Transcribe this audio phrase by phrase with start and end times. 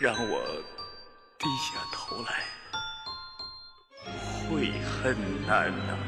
[0.00, 0.40] 让我
[1.38, 2.32] 低下头来，
[4.48, 5.14] 悔恨
[5.46, 5.98] 难当。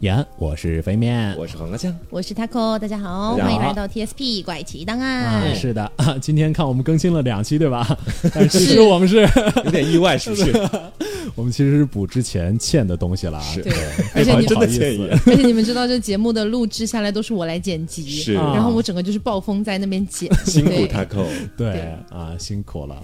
[0.00, 1.34] 延安，我是肥面。
[1.38, 5.54] 我是黄瓜酱，我是 Taco，大家好，家好欢迎来到 TSP 怪奇档啊，案。
[5.54, 7.86] 是的，啊今天看我们更新了两期，对吧？
[8.34, 9.22] 但其实我们是，
[9.64, 10.52] 有点意外，是不是？
[11.34, 13.42] 我们其实是补之前欠的东西了啊。
[13.42, 13.72] 是对，
[14.14, 15.08] 而且你真不好意思的歉意。
[15.26, 21.26] 而且你们知道，这节目的录制下来都是我来剪辑，是然后我整个就是暴风在那边剪， 辛苦对 Taco，
[21.56, 21.80] 对对
[22.10, 22.96] 啊，辛苦了。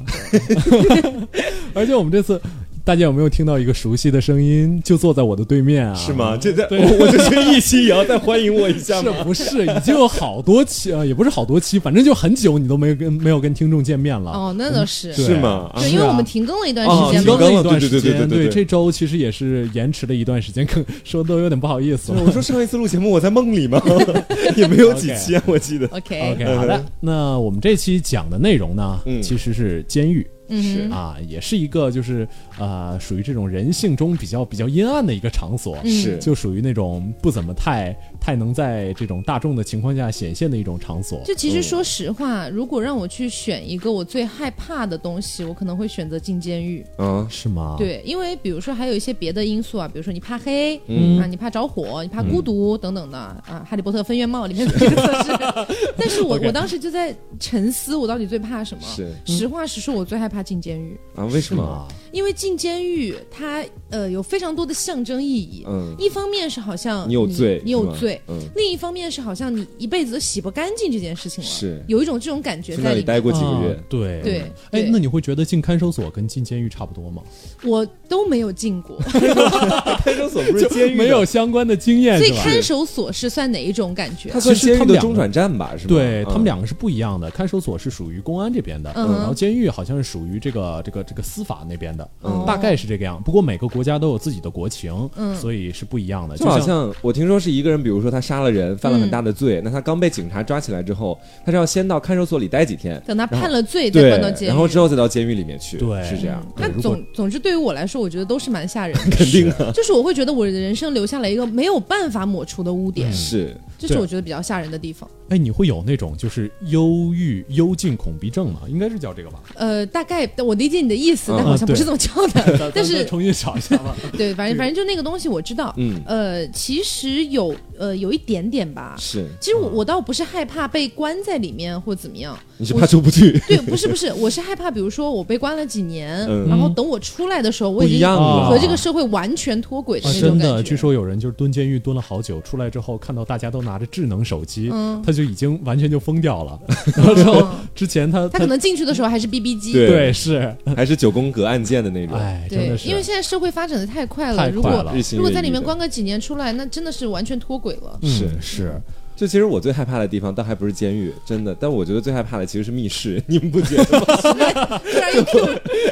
[1.75, 2.41] 而且我们这次，
[2.87, 4.81] 大家有没有听到一个熟悉的声音？
[4.85, 6.37] 就坐在我的对面啊，是吗？
[6.41, 9.17] 这在我 我就缺一期也要再欢迎我一下是吗？
[9.25, 11.05] 不 是已经有好多期啊？
[11.05, 14.31] 也不是好多期，反正就很久你都没有跟没有跟听众见面了。
[14.31, 15.69] 哦，那倒是，对是吗？
[15.75, 17.55] 啊对，因为我们停更了一段哦时间嘛停更。
[17.55, 22.23] 了一段时对对对间，对对对这周其实也是延迟了一段时间，更说的都有点不好意思了。
[22.25, 23.83] 我说上一次录节目我在梦里吗？
[24.55, 25.89] 也没有几期啊，我记得。
[25.89, 30.25] OK，OK，好的，那我们这期讲的内容呢，嗯其实是监狱。
[30.49, 32.27] 嗯啊，也是一个就是
[32.59, 35.91] 呃，属于这种人性中比较比较阴暗的一个场所，嗯。
[35.91, 36.19] 是。
[36.19, 41.21] 就属于那种不怎么太太能在这种大众的情况下显现的一种场所。
[41.25, 46.85] 就其实说实话，如果让我去选一个我最害怕的东西，我可能会选择进监狱。
[46.99, 55.33] 嗯，是吗？，对，因为比如说还有一些别的因素啊，比如说你怕黑，嗯啊，你怕着火，你怕孤独、等等的啊，《哈利波特分院帽》里面的这个测试。
[55.97, 58.83] 但是我我当时就在沉思，我到底最怕什么？
[58.87, 61.89] 是实话实说，我最害怕进监狱，啊，为什么？
[62.17, 65.65] 因为进监狱它呃有非常多的象征意义。
[65.69, 73.33] 嗯，一方面是好像你有罪，你有罪；嗯，另一方面是好像你一辈子都洗不干净这件事情了，是有一种这种感觉在那里待在里面。
[73.33, 77.23] 过几个月啊，对对哎对，那你会觉得进看守所跟进监狱差不多吗？
[77.63, 78.97] 我都没有进过，
[80.03, 82.31] 看守所不是监狱没有，相关的经验所以？
[82.39, 84.41] 看守所是算哪一种感觉它？
[84.41, 85.75] 算监狱的中转站吧？
[85.77, 85.95] 是吧？
[85.95, 93.21] 对嗯他们两个是不一样的，看守所是属于公安这边的，嗯然后监狱好像是属于这个这个这个司法那边的，哦大概是这个样。
[93.23, 96.37] 不过每个国家都有自己的国情，嗯所以是不一样的。
[96.37, 106.45] 就好像像我听说是一个人，比如说他杀了人，犯了很大的罪，那他刚被警察抓起来之后，他是要先到看守所里待几天，等他判了罪再关到，监狱，然后之后再到监狱里面去，对是这样。
[106.57, 109.17] 那总总之，对于我来说，我觉得都是蛮吓人的。
[109.17, 115.09] 肯定的，就是我会觉得我的人生留下了一个没有办法抹除的污点，是这是我觉得比较吓人的地方。
[115.29, 118.61] 哎，你会有那种就是忧郁、幽禁恐逼症吗？
[118.69, 119.41] 应该是叫这个吧？
[119.55, 122.71] 呃，大概我理解你的意思，嗯但好像不是这么叫的。
[122.75, 123.95] 但是重新找一下吧。
[124.17, 125.75] 对，反正反正就那个东西我知道。
[125.79, 128.97] 嗯呃，其实有呃有一点点吧。
[128.99, 138.09] 是，其实我我倒不是害怕被关在里面或怎么样，你是怕出不去，对，不是不是，我是害怕，比如说我被关了几年，嗯然后等我出来的时候，我已经
[138.47, 140.47] 和这个社会完全脱轨的啊，那种感觉。
[140.47, 146.59] 真的，据说有人就是蹲监狱蹲了好久，出来之后看到大家都拿着智能手机，嗯他就已经完全就疯掉了。
[146.97, 149.87] 然后之后嗯之前他他可能进去的时候还是 BB 机，对。
[149.89, 152.19] 对是，还是九宫格按键的那种。
[152.19, 154.95] 哎，真对的，是，因为现在社会发展的太快了，如果太快了。
[154.95, 157.99] 日新如果在里面关个几年出来，那真的是完全脱轨了。
[158.03, 158.09] 嗯。
[158.11, 158.83] 是是，
[159.17, 161.57] 就其实我最害怕的地方，倒还不是监狱，真的。
[161.59, 164.81] 但我觉得最害怕的其实是密室， 你们不觉得吗？
[164.85, 165.47] 突然又 Q，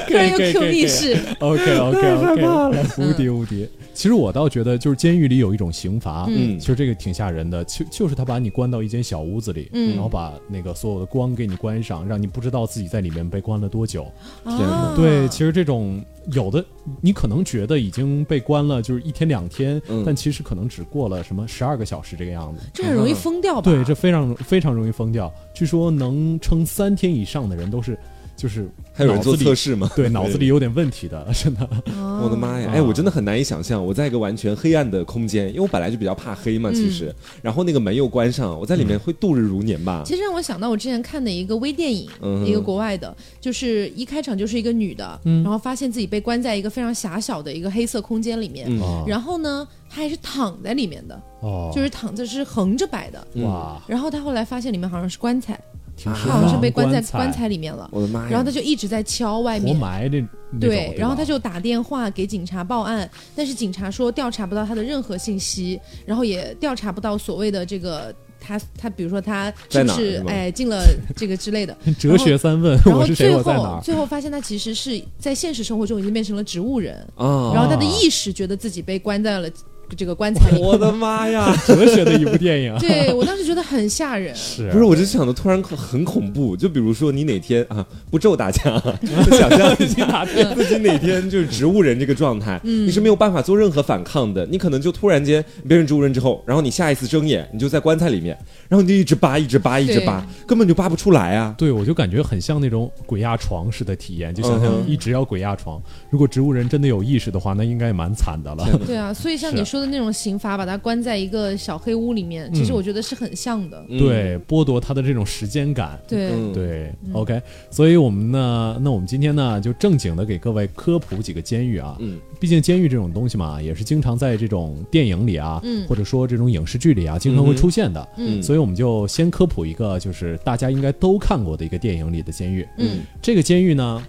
[0.07, 3.67] 突然又 Q 密室，OK OK OK，无敌无敌。
[3.95, 14.07] 其实我倒觉得，就是监狱里有一种刑罚，嗯其实这个挺吓人的，就就是他把你关到一间小屋子里，嗯然后把那个所有的光给你关上，让你不知道自己在里面被关了多久。
[14.45, 14.59] 天
[14.97, 16.65] 对，其实这种有的
[17.01, 22.63] 你可能觉得已经被关了，就是一天两天，嗯但其实可能只过了什么十二个小时这个样子。
[22.73, 23.63] 这很容易疯掉吧？
[23.63, 25.33] 对，这非常非常容易疯掉。
[25.53, 27.99] 据说能撑三天以上的人都是，
[28.37, 29.91] 就是还有人做测试吗？
[29.95, 31.69] 对脑子里有点问题的， 真的。
[31.97, 32.69] 哦我的妈呀！
[32.71, 40.03] 啊哎，我真的很难以想象，我在一个完全黑暗的空间，因为我本来就比较怕黑嘛，其实，嗯然后那个门又关上，我在里面会度日如年吧？
[40.07, 48.69] 其实让我想到我之前看的一个微电影，嗯一个国外的，就是一开场就是一个女的，嗯然后发现自己被关在一个非常狭小的一个黑色空间里面，
[49.07, 53.27] 然后呢，她还是躺在里面的，哦，就是躺着是横着摆的。
[53.35, 55.61] 嗯哇，然后她后来发现里面好像是棺材，
[55.97, 57.89] 她挺适好像是被关在棺棺材里面了。
[57.93, 58.29] 我的妈呀！
[58.31, 60.29] 然后他就一直在敲外活面，
[60.61, 70.85] 对，然后他就打电话给警察报案，但是警察说调查不到他的任何信息，然后也调查不到所谓的这个他他比如说他是不是哎进了
[71.17, 73.05] 这个之类的， 哲学三问， 然后？
[73.07, 73.35] 最？
[73.43, 79.49] 后最后发现他其实是在现实生活中已经变成了植物人，啊，然后他的意识觉得自己被关在了
[79.97, 80.61] 这个棺材里。
[80.61, 81.55] 我的妈呀！
[81.67, 82.77] 哲学的一部电影。
[82.79, 84.35] 对我当时觉得很吓人。
[84.35, 86.57] 是不是，我就想的突然很恐怖。
[86.57, 94.47] 就比如说你哪天啊，不咒大家啊，就 想象一下自己哪天就是植物人这个状态，你是没有办法做任何反抗的。
[94.47, 98.37] 你可能就突然间变成植物人之后，然后你下一次睁眼，你就在棺材里面，
[98.69, 101.55] 然后你就一直扒，一直扒，一直扒，根本就扒不出来啊。
[101.59, 105.83] 对，我就感觉很像那种鬼压床似的体验，就想象嗯一直要鬼压床。
[106.11, 108.67] 如果植物人真的有意识的话，那应该也蛮惨的了。
[108.87, 113.85] 对啊，所以像你说的那种刑罚，把他关在一个小黑屋里面，其实我觉得是很像的。
[113.89, 115.99] 嗯，对，剥夺他的这种时间感。
[116.09, 117.41] 对，嗯，对，OK，
[117.71, 121.97] 所以我们呢，那我们今天呢，就正经的给各位科普几个监狱啊。
[122.01, 125.87] 嗯，毕竟监狱这种东西嘛，也是经常在这种电影里啊，嗯。
[125.89, 128.07] 或者说这种影视剧里啊，经常会出现的。
[128.19, 128.43] 嗯。
[128.43, 132.69] 所以我们就先科普一个，就是大家应该都看过的一个电影里的监狱。
[132.77, 134.05] 嗯，这个监狱呢，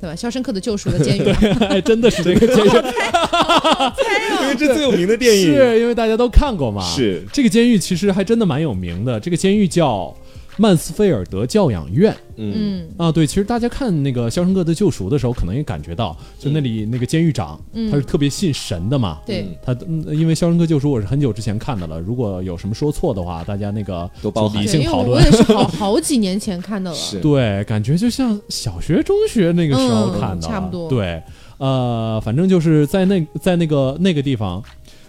[0.00, 0.16] 对吧？
[0.18, 1.22] 《肖申克的救赎》的 监狱。
[1.22, 2.68] 嘛，哎，真的是这个监狱，
[4.42, 5.46] 因为这最有名的电影。
[5.46, 5.78] 是。
[5.78, 6.82] 因为大家都看过嘛。
[6.82, 7.24] 是。
[7.32, 10.12] 这个监狱其实还真的蛮有名的，这个监狱叫
[10.60, 12.14] 曼斯菲尔德教养院。
[12.36, 19.20] 嗯嗯啊，对，其实大家看那个《肖申克的救赎》的时候，可能也感觉到，就那里那个监狱长，嗯他是特别信神的嘛。
[19.24, 25.10] 对，他嗯，因为《肖申克救赎》我是很久之前看的了，如果有什么说错的话，大家那个都理性讨论。
[25.10, 26.96] 我我也是好好几年前看的了。
[26.96, 31.22] 是对，感觉就像小学、中学那个时候嗯看的了、差不多对，
[31.56, 34.62] 呃，反正就是在那在那个那个地方，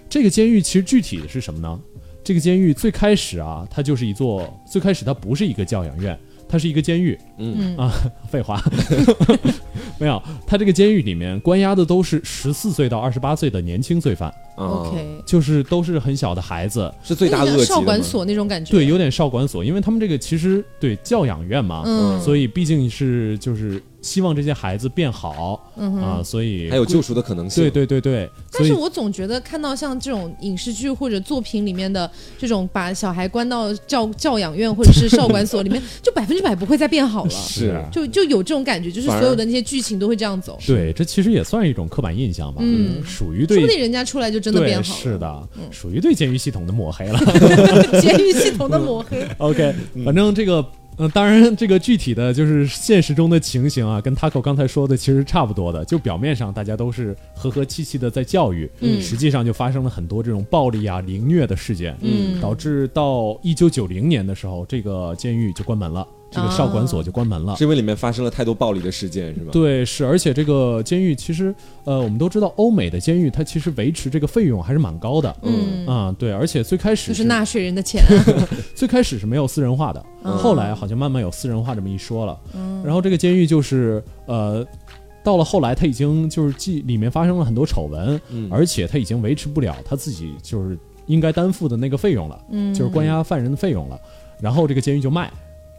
[0.10, 1.80] 这个监狱其实具体的是什么呢？
[2.32, 6.18] 这个监狱最开始啊，它就是一座，最开始它不是一个教养院，
[6.48, 7.20] 它是一个监狱。
[7.38, 7.76] 嗯。
[7.76, 7.92] 啊，
[8.30, 8.64] 废话，
[10.00, 16.90] 没有，它这个监狱里面关押的都是十四岁到二十八岁的年轻罪犯，啊 OK，就是都是很小的孩子。
[17.04, 18.72] 是最大那恶极少管所那种感觉。
[18.72, 27.64] 对，有点少管所，因为他们这个其实对教养院嘛，嗯，所以毕竟是就是希望这些孩子变好、嗯啊，所以还有救赎的可能性。
[27.64, 37.30] 对对对对，但是我总觉得看到像这种影视剧或者作品里面的这种把小孩关到教教养院或者是少管所里面， 就百分之百不会再变好了。
[37.30, 45.00] 是就就有这种感觉，就是所有的那些剧情都会这样走，对，这其实也算一种刻板印象吧，嗯属于对说不定人家出来就真的变好了。
[45.00, 47.20] 是的，属于对监狱系统的抹黑了。
[48.02, 49.28] 监狱系统的抹黑。
[49.38, 50.66] OK，反正这个。
[51.02, 55.84] 嗯、当然，这个具体的就是现实中的情形啊，跟 Taco 刚才说的其实差不多的。
[55.84, 67.56] 就表面上大家都是和和气气的在教育，嗯实际上就发生了很多这种暴力啊、凌虐的事件，嗯导致到一九九零年的时候，这个监狱就关门了，这个少管所就关门了。
[67.58, 69.52] 是因为里面发生了太多暴力的事件，是吧？
[69.52, 78.02] 对，是，而且这个监狱其实，呃，我们都知道，欧美的监狱它其实维持这个费用还是蛮高的，嗯，啊、对，而且最开始就是纳税人的钱。
[78.74, 82.40] 最开始是没有私人化的，嗯后来好像慢慢有私人化这么一说了。
[82.84, 84.66] 然后这个监狱就是呃，
[85.24, 90.78] 到了后来他已经就是既里面发生了很多丑闻，嗯而且他已经维持不了他自己就是
[91.08, 94.00] 应该担负的那个费用了，嗯，就是关押犯人的费用了。
[94.40, 95.32] 然后这个监狱就卖，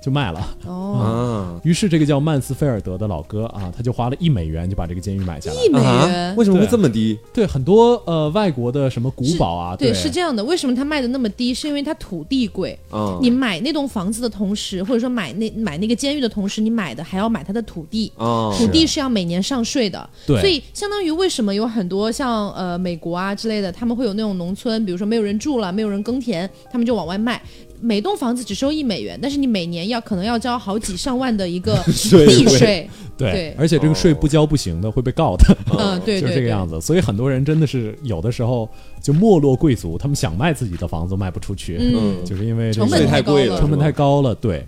[0.02, 0.56] 就卖了。
[0.66, 5.56] 哦，啊，于是这个叫曼斯菲尔德的老哥啊，他就花了一美元就把这个监狱买下来。
[5.56, 6.36] 一美啊元。
[6.36, 7.16] 为什么会这么低？
[7.32, 10.42] 对，很多呃外国的什么古堡啊，对，是这样的。
[10.44, 11.54] 为什么他卖的那么低？
[11.54, 12.76] 是因为他土地贵。
[12.90, 18.10] 啊，你买那栋房子的同时，或者说买那买那个监狱的同时，你买的还要买他的土地。
[18.16, 27.40] 哦，土地是要每年上税的，对所以相当于为什么有很多像呃美国啊之类的，他们会有那种农村，比如说没有人住了，没有人耕田，他们就往外卖。
[27.82, 32.88] 每栋房子只收一美元，但是你每年要可能要交好几上万的一个 税地税。
[33.18, 35.56] 对对而且这个税不交不行的，会被告的。
[35.78, 36.80] 嗯， 对就这个样子。
[36.80, 38.68] 所以很多人真的是有的时候
[39.02, 44.64] 就没落贵族，他们想卖自己的房子卖不出去，嗯，就是因为这成本个税太贵了，成本太高了，对。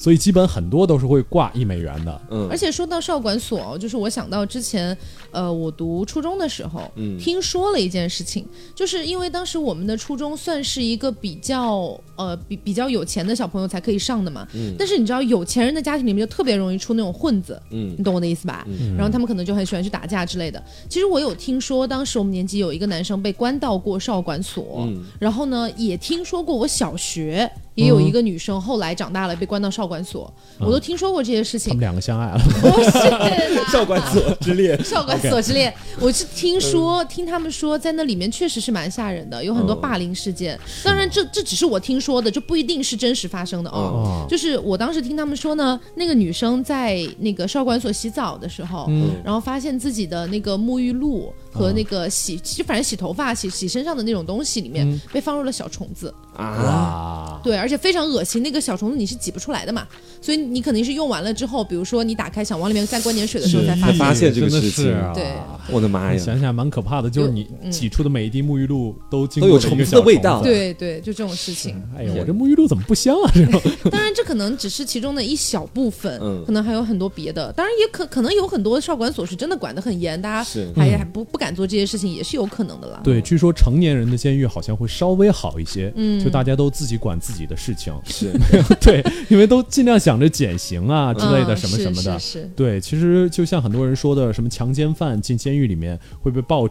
[0.00, 2.20] 所以基本很多都是会挂一美元的。
[2.30, 4.96] 嗯，而且说到少管所哦，就是我想到之前，
[5.30, 7.18] 呃，我读初中的时候，嗯。
[7.18, 14.74] 听说了一件事情，就是因为当时我们的初中算是一个比较呃比比较有钱的小朋友才可以上的嘛，嗯。
[14.78, 17.94] 但是你知道有钱人的家庭里面就特别容易出那种混子，嗯。
[17.98, 18.66] 你懂我的意思吧？
[18.66, 18.96] 嗯。
[18.96, 20.62] 然后他们可能就很喜欢去打架之类的。
[20.88, 25.04] 其实我有听说，当时我们年级有一个男生被关到过少管所，嗯。
[25.18, 27.50] 然后呢，也听说过我小学
[27.80, 31.70] 也有一个女生后来长大了被关到少管所，我都听说过这些事情。
[31.70, 31.80] 他们。
[31.80, 40.58] 两个相爱了， 不是 少管所之恋， 少管所之恋，我是听说，听他们说，在那里面确实是蛮吓人的，有很多霸凌事件。
[40.84, 43.74] 当然这，这只是我听说的，就不一定是真实发生的哦。
[43.76, 49.10] 哦就是我当时听他们说呢，那个女生在那个少管所洗澡的时候，嗯。
[49.24, 56.12] 然后发现自己的那个沐浴露和那个洗，就反正洗头发、洗洗身上的那种东西里面、被放入了小虫子。
[56.36, 59.86] 啊，哇，对，而且且非常恶心，那个小虫子你是挤不出来的嘛，
[60.20, 63.96] 所以你肯定是用完了之后，比如说你打开想往里面再灌点水的时候才发现。
[63.96, 65.32] 发现这个真的事情对
[65.70, 66.18] 我的妈呀！
[66.18, 70.42] 想想蛮可怕的，就是你嗯挤出的每一滴沐浴露都经都有虫子的味道。
[70.42, 71.80] 对对，就这种事情。
[71.96, 73.30] 哎呀，我这沐浴露怎么不香啊？
[73.32, 73.60] 这种
[73.92, 77.52] 当然，这可能只是其中的一小部分，嗯可能还有很多别的。
[77.52, 83.00] 当然，也可可能有很多少管所是真的管得很严，大家是还还不不敢做这些事情，也是有可能的啦。
[83.02, 87.92] 对，据说成年人的监狱好像会稍微好一些，嗯就大家都自己管自己的事情。
[88.04, 88.30] 是
[88.80, 92.18] 对，因为都尽量想着减刑啊之类的嗯什么什么的。
[92.18, 96.68] 是是是对，其实就像很多人说的，什么强奸犯进监狱里面会被爆。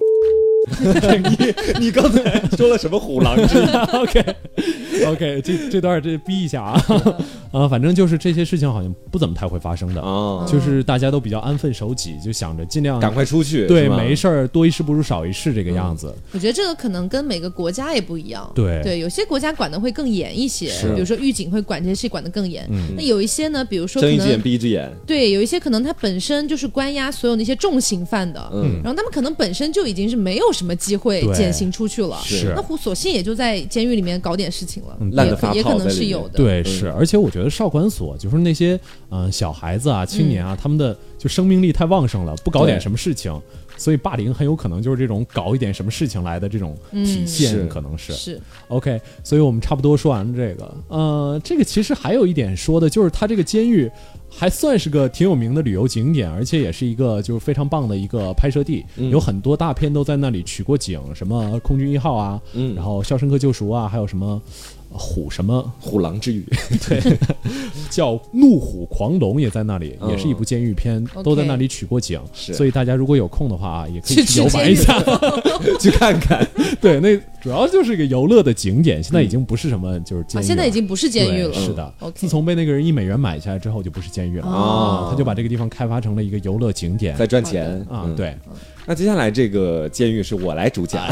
[0.70, 3.58] 你你刚才说了什么虎狼之
[3.94, 4.24] OK
[5.08, 6.84] OK，这这段这逼一下啊
[7.52, 10.46] 啊，反正就是这些事情好像不怎么太会发生的，啊？
[10.48, 16.14] 就是大家都比较安分守己，就想着尽量赶快出去，对没事儿多一事不如少一事这个样子。
[16.32, 18.50] 我觉得这个可能跟每个国家也不一样。
[18.56, 22.68] 对对，有些国家管的会更严一些，比如说狱警会管这些事管的更严。
[22.72, 36.38] 嗯那有一些呢，比如说睁一只眼闭一只眼，对，有一些可能他本身就是关押所有那些重刑犯的，嗯，然后他们可能本身就已经是没有什么机会减刑出去了，是那索性也就在监狱里面搞点事情了，嗯烂得发也可也可能是有的。
[36.38, 38.74] 对，是，而且我觉得少管所就是那些
[39.10, 43.40] 嗯、呃小孩子啊、青年啊，他们的就生命力太旺盛了，不搞点什么事情，
[43.78, 48.12] 所以霸凌很有可能就是这种搞一点什么事情来的这种体现，可能是。
[48.14, 50.74] 是 OK，所以我们差不多说完了这个。
[50.88, 53.90] 呃，这个其实还有一点说的，就是它这个监狱
[54.30, 64.42] 还算是个挺有名的旅游景点，而且也是一个就是非常棒的一个拍摄地，嗯有很多大片都在那里取过景，什么《空军一号》啊，嗯然后《肖申克救赎》啊，还有什么。
[64.92, 65.72] 呃虎什么？
[65.80, 66.44] 虎狼之语，
[66.88, 67.00] 对，
[67.90, 70.10] 叫《怒虎狂龙》也在那里，嗯。
[70.10, 72.20] 也是一部监狱片，都在那里取过景。
[72.34, 74.98] 所以大家如果有空的话啊，也可以去去游玩一下。
[75.80, 76.48] 去看看，
[76.82, 81.54] 对，那主要就是一个游乐的景点，现在已经不是什么就是监啊，狱了，现在已经不是监狱了。
[81.54, 81.94] 是的。
[82.16, 84.48] 自从被那个人一美元买下来之后，就不是监狱了。
[84.48, 87.16] 啊他就把这个地方开发成了一个游乐景点。
[87.16, 87.80] 在赚钱。
[87.90, 88.04] 啊。
[88.06, 88.16] 嗯。
[88.16, 88.36] 对，
[88.86, 91.06] 那接下来这个监狱是我来主讲，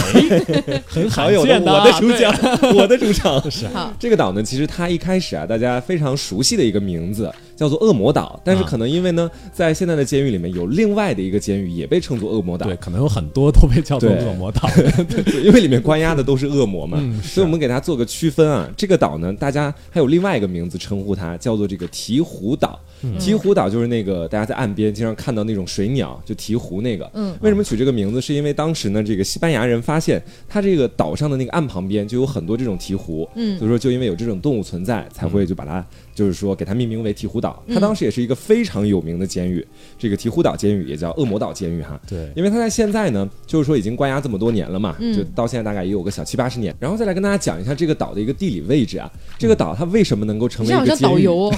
[0.88, 2.34] 很好有的我的主讲，
[2.76, 3.42] 我的主场。
[4.00, 14.70] 这个岛呢，其实它一开始啊，大家非常熟悉的一个名字叫做恶魔岛，但是啊可能因为呢，在现在的监狱里面有另外的一个监狱也被称作恶魔岛，对，可能有很多都被叫做恶魔岛。
[15.26, 18.70] 对因为里面关押的都是恶魔嘛，嗯所以我们给它做个区分啊。
[18.78, 22.80] 这个岛呢，大家还有另外一个名字称呼它，叫做这个鹈鹕岛。
[23.20, 27.10] 鹈鹕岛就是那个大家在岸边经常看到那种水鸟，就鹈鹕那个。
[27.14, 28.22] 嗯为什么取这个名字？
[28.22, 35.86] 是因为当时呢，这个西班牙人发现它这个岛上的那个岸旁边就有很多这种鹈鹕，嗯所以说就因为有这种动物存在，才会就把它
[36.18, 37.64] 就是说给它命名为鹈鹕岛。
[37.72, 39.66] 它当时也是一个非常有名的监狱，
[40.00, 42.00] 这个鹈鹕岛监狱也叫恶魔岛监狱哈。
[42.10, 46.76] 对，因为它在现在呢，就是说已经关押这么多年了嘛，嗯就到现在大概也有个小七八十年。
[46.80, 51.14] 然后再来跟大家讲一下这个岛的一个地理位置啊，这个岛它为什么能够成你好像为一个监狱？
[51.14, 51.56] 导游哦，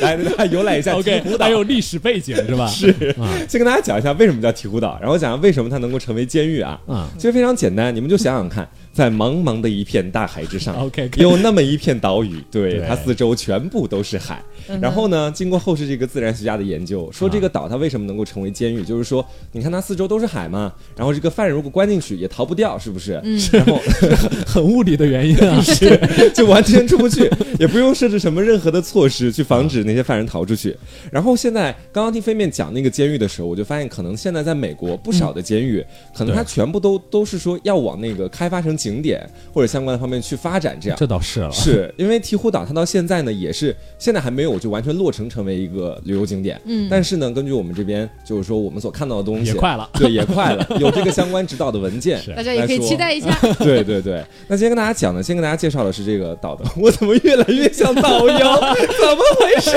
[0.00, 1.50] 来， 来，大家游览一下鹈 OK，鹕岛还。
[1.50, 2.64] 有历史背景是吧？
[2.68, 6.80] 是啊先跟大家讲一下为什么叫鹈鹕岛，然后讲讲为什么它能够成为监狱啊。
[6.86, 14.42] 啊其实非常简单，你们就想想看，在茫茫的一片大海之上 OK，有那么一片岛屿，对对它四周全部都是海。
[14.80, 23.12] 然后呢，经过后世这个自然学家的研究，说这个岛它为什么能够成为监狱，就是说，你看它四周都是海嘛，然后这个犯人如果关进去也逃不掉，是不是？
[23.52, 23.80] 然后
[24.46, 25.60] 很物理的原因啊。
[25.62, 30.76] 是就完全出不去，也不用设置什么任何的措施去防止那些犯人逃出去。
[31.10, 40.96] 然后现在刚刚听飞面讲那个监狱的时候，我就发现可能现在在美国不少的监狱，可能它全部都都是说要往那个开发成景点或者相关的方面去发展，这样。
[40.98, 49.88] 这倒是了，是因为鹈鹕岛它到现在呢也是现在还没有就完全落成成为一个旅游景点，嗯但是呢根据我们这边就是说我们所看到的东西也快了。
[49.92, 53.30] 对，也快了，有这个相关指导的文件， 是大家也可以期待一下。
[53.60, 58.38] 对对对，那今天跟大家讲呢，先跟大家介绍的是这个岛的，我怎么越来越像导游？
[58.38, 59.70] 怎么回事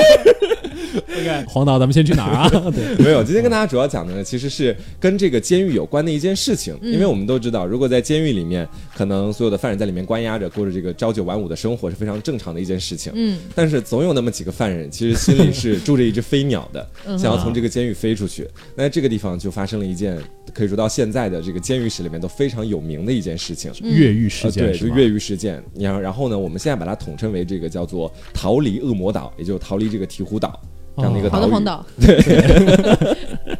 [0.96, 2.48] ？OK，黄岛，咱们先去哪儿啊？
[2.70, 13.12] 对，没有，今天跟大家主要讲的呢，其实是跟这个监狱有关的一件事情，因为我们都知道，如果在监狱里面，可能所有的犯人在里面关押着，过着这个朝九晚五的生活是非常正常的一件事情。
[13.14, 18.48] 嗯，但是总有那么几个犯人，其实心里是住着一只飞鸟的， 嗯想要从这个监狱飞出去。
[18.76, 20.16] 那这个地方就发生了一件
[20.54, 23.72] 可以说到现在的这个监狱史里面都非常有名的一件事情。
[23.82, 25.62] 越狱事件，对，就越狱事件。
[25.74, 30.60] 然后，然后呢，我们现在把它统称为这个叫做“逃离恶魔岛”，也就是逃离这个鹈鹕岛
[30.96, 31.50] 这样的一个岛屿。
[31.50, 33.53] 好的， 黄岛，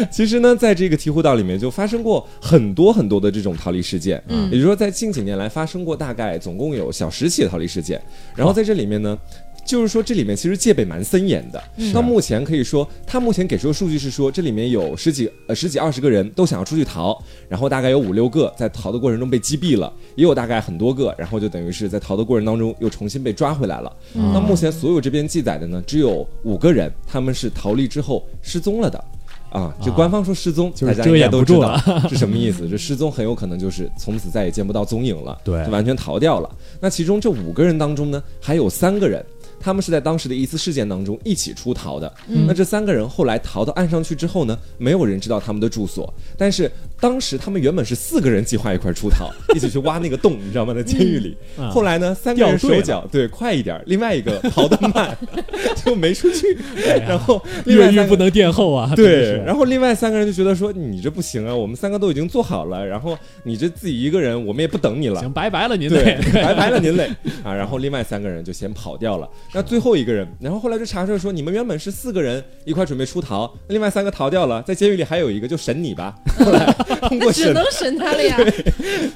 [0.10, 8.00] 其实呢，在这个鹈鹕岛里面就发生过很多很多的这种逃离事件，嗯也就是说，在近几年来发生过大概总共有小十起的逃离事件。
[8.34, 9.18] 然后在这里面呢。
[9.66, 11.62] 就是说这里面其实戒备蛮森严的。
[11.92, 23.94] 到目前可以说，他目前给出的数据是说，这里面有十几呃十几二十个人都想要出去逃，然后大概有五六个在逃的过程中被击毙了，也有大概很多个，然后就等于是在逃的过程当中又重新被抓回来了。
[24.14, 29.04] 那目前所有这边记载的呢，只有五个人，他们是逃离之后失踪了的。
[29.50, 31.76] 啊，就官方说失踪，就是大家应该都知道
[32.08, 32.68] 是什么意思。
[32.68, 36.50] 这失踪很有可能就是从此再也见不到踪影了，对就完全逃掉了。
[36.80, 39.24] 那其中这五个人当中呢，还有三个人。
[39.60, 42.12] 他们是在当时的一次事件当中一起出逃的。
[42.46, 46.12] 那这三个人后来逃到岸上去之后呢，没有人知道他们的住所。
[46.36, 50.74] 但是当时他们原本是四个人计划一块儿出逃，一起去挖那个洞，你知道吗？
[50.74, 51.36] 在监狱里。
[51.58, 55.16] 嗯后来呢，三个人掉手脚对快一点儿，另外一个逃得慢，
[55.84, 56.56] 就没出去。
[56.86, 58.92] 哎然后越狱不能殿后啊！
[58.96, 65.20] 对，然后另外三个人就觉得说你这不行啊，我们三个都已经做好了，然后你这自己一个人，我们也不等你了。
[65.20, 67.10] 行，拜拜了您对嘞，拜拜了您嘞
[67.44, 67.52] 啊！
[67.52, 69.28] 然后另外三个人就先跑掉了。
[69.52, 76.14] 那最后一个人，然后后来就查出来说，你们原本是四个人一块准备出逃，另外三个逃掉了，在监狱里还有一个，就审你吧。
[76.38, 76.64] 后来
[77.08, 78.38] 通过审只能审他了呀。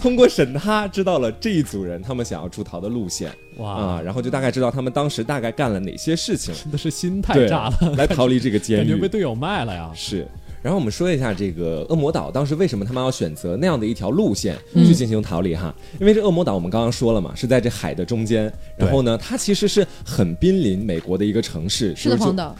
[0.01, 9.13] 通过审他，知道了这一组人他们想要出逃的路线哇，啊，然后就大概知道他们当时大概干了哪些事情，真的是心太炸了，，来逃离这个监狱感觉被。
[9.13, 9.91] 队友卖了呀！
[9.95, 10.27] 是。
[10.63, 15.75] 然后我们说一下这个恶魔岛当时为什么他们要选择那样的一条路线嗯去进行逃离哈？
[16.01, 22.57] 因为这恶魔岛我们刚刚说了嘛，是在这海的中间，然后呢，它其实是很濒临美国的一个城市，是的，就是黄导，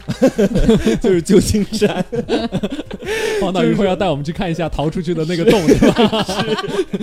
[1.01, 2.05] 就 就是旧金山。
[3.41, 6.25] 黄导一会儿要带我们去看一下逃出去的那个洞，是吧？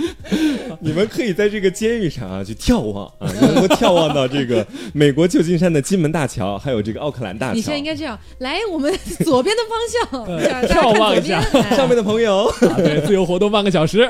[0.79, 7.83] 你们可以在这个监狱上啊去眺望啊，能够眺望到这个美国旧金山的金门大桥，还有这个奥克兰大桥你现在应。
[7.83, 8.91] 该这样，来我们
[9.25, 11.41] 左边的方向，这样大家望一下
[11.75, 14.07] 上面的朋友，啊对，自由活动半个小时，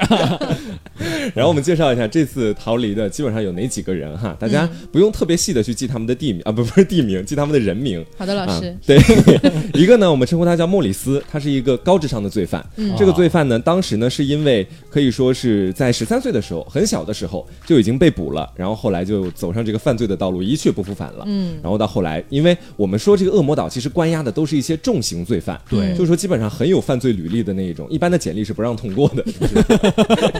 [1.33, 8.03] 然后我们介绍一下这次逃离的基本上有哪几个人哈，大家不用特别细的去记他们的地名啊， 不不是地名，记他们的人名。
[8.17, 8.97] 好的，老啊师，，对，
[9.73, 12.63] 一个呢，我们称呼他叫莫里斯，他是一个高智商的罪犯。
[12.75, 12.93] 嗯。
[12.97, 21.23] 这个罪犯呢，当时呢是因为可以说是在十三岁的时候，很小的时候就已经被捕了，然后后来就走上这个犯罪的道路，一去不复返了。
[21.25, 25.91] 嗯，然后到后来，因为我们说这个恶魔岛其实关押的都是一些重型罪犯，对。
[25.93, 29.23] 就是说基本上很有犯罪履历的那一种，一般的简历是不让通过的，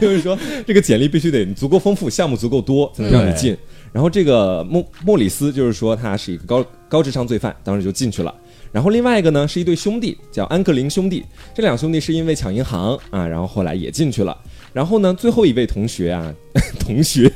[0.00, 3.56] 就是说这个简历必须得足够丰富，项目足够多才能让你进。
[3.92, 8.34] 然后这个莫莫里斯就是说他是一个高高智商罪犯，当时就进去了。
[8.72, 11.22] 然后另外一个呢是一对兄弟，叫安格林兄弟。
[11.54, 14.36] 这两兄弟是因为抢银行啊，然后后来也进去了。
[14.72, 16.34] 然后呢，最后一位同学啊，
[16.80, 17.28] 同学。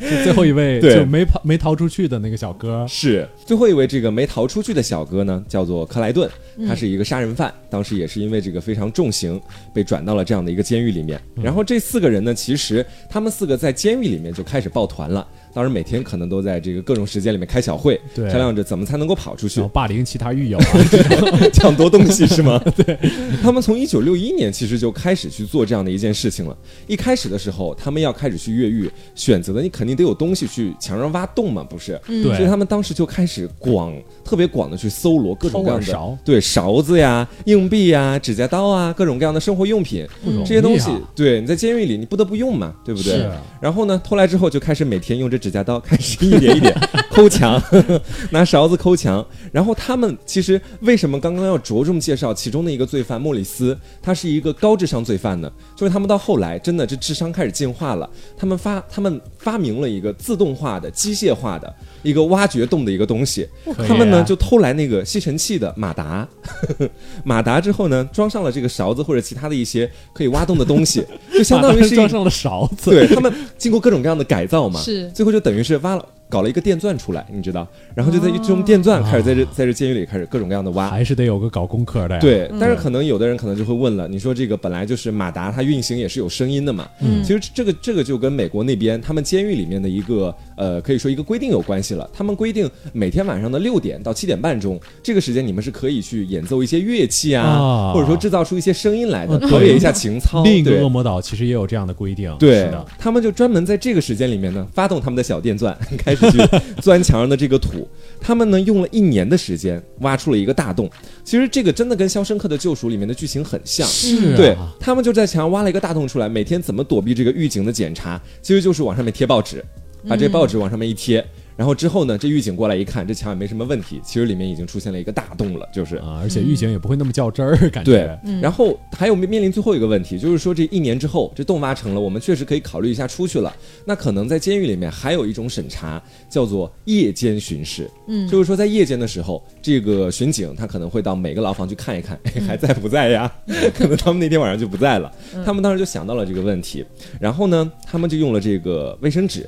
[0.00, 0.96] 是最后一位对。
[0.96, 3.28] 就没跑没逃出去的那个小哥，是。
[3.46, 6.28] 最后一位这个没逃出去的小哥呢，叫做克莱顿，
[6.66, 9.40] 他是一个杀人犯，当时也是因为这个非常重刑
[9.72, 11.20] 被转到了这样的一个监狱里面。
[11.36, 20.66] 然后这四个人呢，其实他们四个在监狱里面就开始抱团了，当时每天可能都在这个各种时间里面开小会，对商量着怎么才能够跑出去，霸凌其他狱友啊
[21.54, 22.60] 抢夺东西是吗？
[22.76, 22.98] 对，
[23.40, 26.56] 他们从一九六一年其实就开始去做这样的一件事情了。
[26.88, 32.00] 一开始的时候，他们要开始去越狱，选择的你肯定得有东西去墙上挖洞嘛，不是？
[32.06, 40.06] 对所以他们当时就开始广特别广的去搜罗各种各样的勺对勺子呀、硬币呀、指甲刀啊，各种各样的生活用品，
[40.44, 43.12] 这些东西，对你在监狱里你不得不用嘛，对不对？
[43.12, 46.74] 是然后呢，偷来之后就开始每天用这指甲刀开始一点一点
[47.10, 47.62] 抠墙，
[48.30, 49.24] 拿勺子抠墙。
[49.52, 55.50] 然后他们其实为什么刚刚要着重介绍其中的一个罪犯莫里斯，他是一个高智商罪犯呢？
[55.76, 61.72] 就是他们到后来真的这智商开始进化了，他们发他们发明了一个自动化的、机械化的
[62.04, 63.48] 一个挖掘洞的一个东西。
[63.88, 64.22] 他们呢啊。
[64.22, 66.26] 就偷来那个吸尘器的马达，
[67.24, 75.10] 马达之后呢装上了这个勺子或者其他的一些可以挖洞的东西， 就相当于是装上了勺子，对他们经过各种各样的改造嘛，是。
[75.10, 80.88] 最后就等于是挖了搞了一个电钻出来，你知道，然后就在这用电钻开始在这在这监狱里开始各种各样的挖。
[80.88, 86.88] 还是得有个搞功课的呀。，对，但是可能有的人可能就会问了，你说这个本来就是马达，它运行也是有声音的嘛。
[87.00, 92.08] 嗯其实这个这个就跟美国那边他们监狱里面的一个呃，可以说一个规定有关系了。
[92.12, 100.42] 他们规定每天晚上的六点到七点半钟这个时间，你们是可以去演奏一些乐器啊，啊或者说制造出一些声音来的，嗯陶冶一下情操。
[100.42, 102.34] 另一个对恶魔岛其实也有这样的规定。
[102.38, 106.38] 对是，他们就专门在这个时间里面呢，发动他们的小电钻， 开始去
[106.80, 107.88] 钻墙上的这个土。
[108.20, 110.90] 他们呢用了一年的时间挖出了一个大洞。
[111.22, 113.86] 其实这个真的跟《肖申克的救赎》里面的剧情很像。
[113.86, 119.64] 是啊对他们就在墙上挖了一个大洞出来，每天怎么躲避这个狱警的检查，其实就是往上面贴报纸，
[120.08, 121.24] 把这报纸往上面一贴。
[121.56, 125.96] 然后之后呢，这狱警过来一看，这墙也没什么问题，其实里面已经出现了一个大洞了，就是。
[125.96, 133.54] 啊，而且狱警也不会那么较真儿，感对觉。，然后还有面面临最后一个问题，就是说这一年之后，这洞挖成了，我们确实可以考虑一下出去了。
[133.84, 137.88] 那可能在监狱里面还有一种审查，叫做夜间巡视。
[138.08, 143.32] 嗯，就是说在夜间的时候，这个巡警他可能会到每个牢房去看一看，哎，还在不在呀？
[143.74, 145.12] 可能他们那天晚上就不在了。
[145.44, 146.84] 他们当时就想到了这个问题，
[147.20, 149.46] 然后呢，他们就用了这个卫生纸，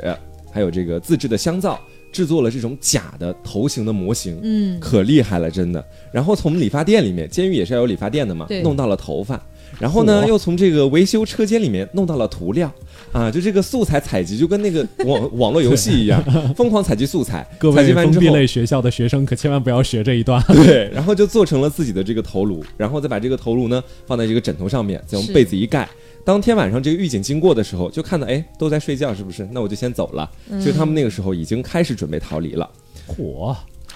[0.53, 1.81] 还有这个自制的香皂。
[2.17, 5.85] 制作了这种假的头型的模型，嗯，可厉害了，真的。
[6.11, 9.39] 然后从理发店里面，监狱也是要有理发店的嘛对，弄到了头发。
[9.79, 12.73] 然后呢，又从这个维修车间里面弄到了涂料，
[13.13, 16.23] 啊，就这个素材采集就跟那个网 网络游戏一样，
[16.57, 17.47] 疯狂采集素材。
[17.59, 20.43] 各位采集完之后，封闭类学校的学生可千万不要学这一段。
[20.49, 25.87] 对，然后就做成了自己的这个头颅，然后再把这个头颅呢放在这个枕头上面，再用被子一盖。
[26.27, 29.49] 当天晚上这个狱警经过的时候，就看到哎都在睡觉，是不是？
[29.53, 30.29] 那我就先走了。
[30.51, 32.69] 嗯所以他们那个时候已经开始准备逃离了。
[33.07, 33.55] 嚯，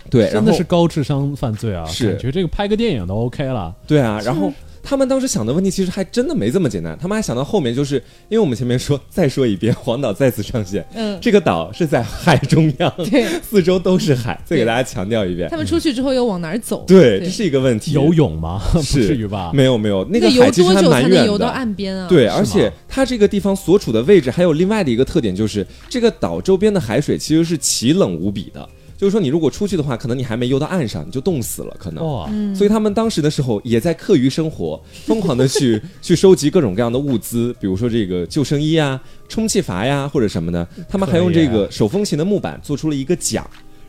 [0.08, 1.84] 对，真的是高智商犯罪啊！
[1.86, 3.74] 是感觉这个拍个电影都 OK 了。
[3.84, 7.96] 对啊，然后他们当时想的问题其实还真的没这么简单，他们还想到后面，就是
[8.28, 15.56] 因为我们前面说，再说一遍，黄岛再次上线，嗯这个岛是在海中央，对，四周都是海，再给大家强调一遍他。
[15.56, 16.84] 们出去之后又往哪儿走？
[16.86, 17.92] 对，这是一个问题。
[17.92, 18.60] 游泳吗？
[18.72, 19.52] 不是至于吧？
[19.52, 21.26] 没有没有，那个游个海其实还多久才能蛮远的。
[21.26, 22.08] 游到岸边啊？
[22.08, 28.66] 对，而且吗它这个地方所处的位置还有另外的一个特点，就是这个岛周边的海水其实是奇冷无比的。
[29.00, 32.54] 就是说，你如果出去的话，可能你还没游到岸上，你就冻死了，可能。
[32.54, 40.68] 所以他们当时的时候也在课余生活， 疯狂的去去收集各种各样的物资，比如说这个救生衣啊、充气筏呀，或者什么的。
[40.86, 43.42] 他们还用这个手风琴的木板做出了一个桨，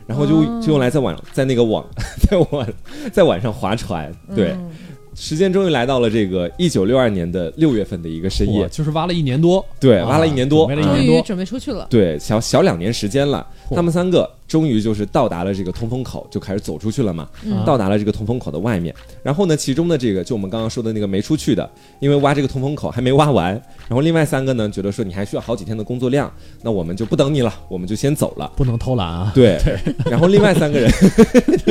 [0.06, 0.62] 然后就哦。
[0.64, 1.84] 就用来在晚 在那个网
[2.30, 2.74] 在晚
[3.12, 4.10] 在晚上划船。
[4.34, 4.70] 对，嗯
[5.14, 11.16] 时间终于来到了这个一九六二年的六月份的一个深夜，就是挖了一年多，对，啊挖了一年多，啊了一年多。
[11.16, 11.86] 终于准备出去了。
[11.90, 17.26] 对，小小两年时间了，他们三个终于就是到达了这个通风口，就开始走出去了嘛。
[17.42, 23.52] 嗯到达了这个通风口的外面，然后呢，其中的这个就我们刚刚说的那个没出去的，因为挖这个通风口还没挖完，
[23.88, 28.52] 然后另外三个呢觉得说你还需要好几天的工作量，那我们就不等你了，我们就先走了。
[28.54, 29.32] 不能偷懒啊！
[29.34, 29.58] 对，
[30.10, 30.92] 然后另外三个人，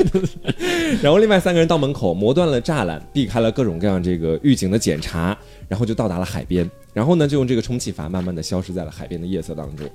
[1.04, 6.68] 然后另外三个人到门口磨断了栅栏，避开了各种各样这个预警的检查，然后就到达了海边。
[6.94, 9.90] 然后呢，就用这个充气筏慢慢的消失在了海边的夜色当中。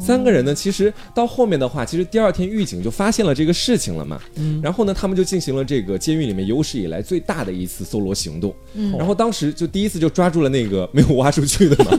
[0.00, 4.20] 三个人呢，其实到后面的话，其实第二天狱警就发现了这个事情了嘛。
[4.62, 8.54] 然后呢，他们就进行了这个监狱里面有史以来最大的一次搜罗行动。
[8.96, 11.90] 然后当时就第一次就抓住了那个没有挖出去的嘛，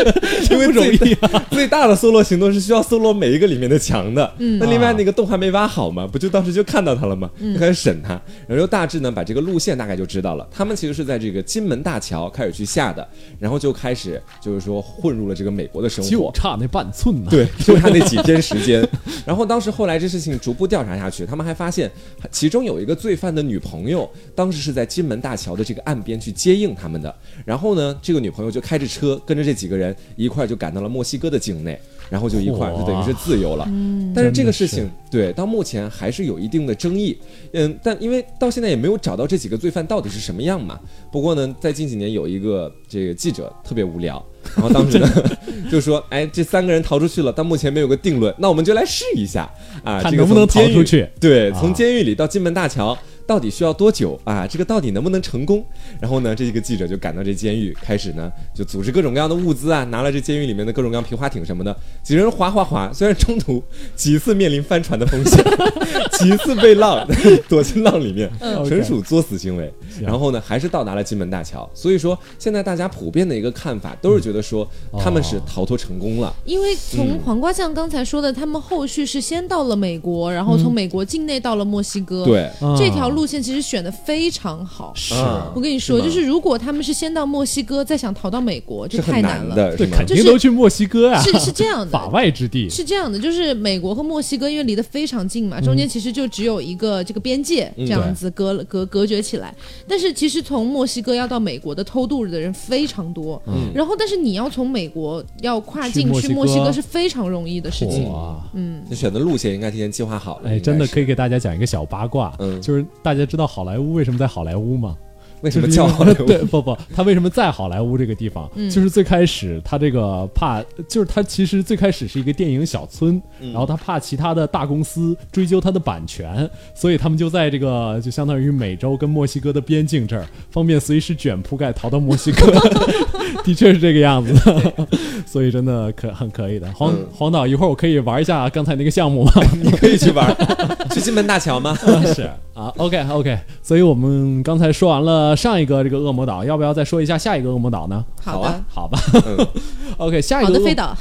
[0.50, 1.46] 因为不容易啊。
[1.50, 4.30] 最大的搜罗行动是需要搜罗每一个里面的墙的。
[4.38, 7.30] 那另外那个洞还没挖好嘛，不就当时就看到他了吗？
[7.40, 8.10] 就开始审他，
[8.46, 10.46] 然后就大致呢把这个路线大概就知道了。
[10.50, 13.06] 他们其实是在这个金门大桥开始去下的，
[13.38, 16.10] 然后就开始就是说混入了这个美国的生活。
[16.10, 17.30] 就差那半寸呢。
[17.30, 18.86] 对， 就差那几天时间。
[19.24, 21.90] 然后当时后来这事情逐步调查下去，他们还发现
[22.30, 27.14] 其中有一个罪犯的女朋友，当时是在金门大桥的这个岸边去接应他们的。
[27.44, 31.78] 然后呢，这个女朋友就开着车跟着这几个人一块儿就赶到了墨西哥的境内，
[32.10, 33.68] 然后就一块儿就等于是自由了。
[34.14, 37.16] 但是这个事情对到目前还是有一定的争议。
[37.52, 40.78] 嗯，但因为到现在也没有找到这几个罪犯到底是什么样嘛。
[41.10, 44.24] 不过呢，在近几年有一个这个记者特别无聊。
[44.54, 45.08] 然后当时呢，
[45.72, 49.50] 就说：“哎，这三个人逃出去了，但目前没有个定论，那我们就来试一下
[49.82, 54.46] 啊，这个看能不能从监狱逃出去对，啊从监狱里到金门大桥到底需要多久啊？
[54.46, 55.64] 这个到底能不能成功？
[56.00, 63.62] 然后呢，这个记者就赶到这监狱，开始呢就组织各种各样的物资啊，拿了这监狱里面的各种各样皮划艇什么的，几人划划划，虽然中途
[63.96, 65.44] 几次面临翻船的风险，
[66.18, 67.06] 几次被浪
[67.48, 69.72] 躲进浪里面，嗯纯属作死行为。
[69.90, 71.68] 行然后呢，还是到达了金门大桥。
[71.74, 76.34] 所以说，现在大家普遍的一个看法都是觉得说嗯他们是逃脱成功了。
[76.44, 84.92] 因为嗯从黄瓜酱刚才说的，他们后续是先到了美国，然后从美国境内到了墨西哥。，对，啊这条路线其实选的非常好。
[84.94, 89.24] 是啊我跟你说，就是如果他们是先到墨西哥，再想逃到美国，这太。
[89.24, 90.04] 难了，对，肯？
[90.04, 92.68] 定就是都去墨西哥啊，是是这样的， 法外之地。
[92.68, 99.54] 是这样的，就是美国和墨西哥因为离得非常近嗯嘛，中间其实就只有一个这个边界这样子隔隔隔绝起来。
[99.88, 108.06] 但是其实从墨西哥要到美国的偷渡的人非常多，嗯然后但是你要从美国要跨境去墨西哥哥是非常容易的事情。
[108.10, 110.50] 哇，你选的路线应该提前计划好了。
[110.50, 111.00] 哎，真的可。
[111.00, 114.96] 以给大家讲一个小八卦，嗯就是大家知道好莱坞为什么在好莱坞吗？
[115.42, 116.14] 为什么叫好莱坞？
[116.24, 118.50] 对，不不，他为什么在好莱坞这个地方？
[118.54, 132.50] 嗯就是最开始他这个怕，就是他其实最开始是一个电影小村，嗯然后他怕其他的大公司追究他的版权，所以他们就在这个就相当于美洲跟墨西哥的边境这儿，方便随时卷铺盖逃到墨西哥。
[133.44, 134.88] 的确是这个样子的，
[135.26, 136.72] 所以真的可很可以的。
[136.72, 139.32] 黄、嗯黄导，一会儿我可以玩一下刚才那个项目吗？
[139.62, 141.76] 你可以去玩儿，去金门大桥吗？
[142.14, 148.04] 是啊，OK OK，所以我们刚才说完了上一个这个恶魔岛，要不要再说一下下一个恶魔岛呢？
[148.22, 149.46] 好的，好啊好吧嗯，，
[149.98, 150.96] OK，下一个恶好的飞岛，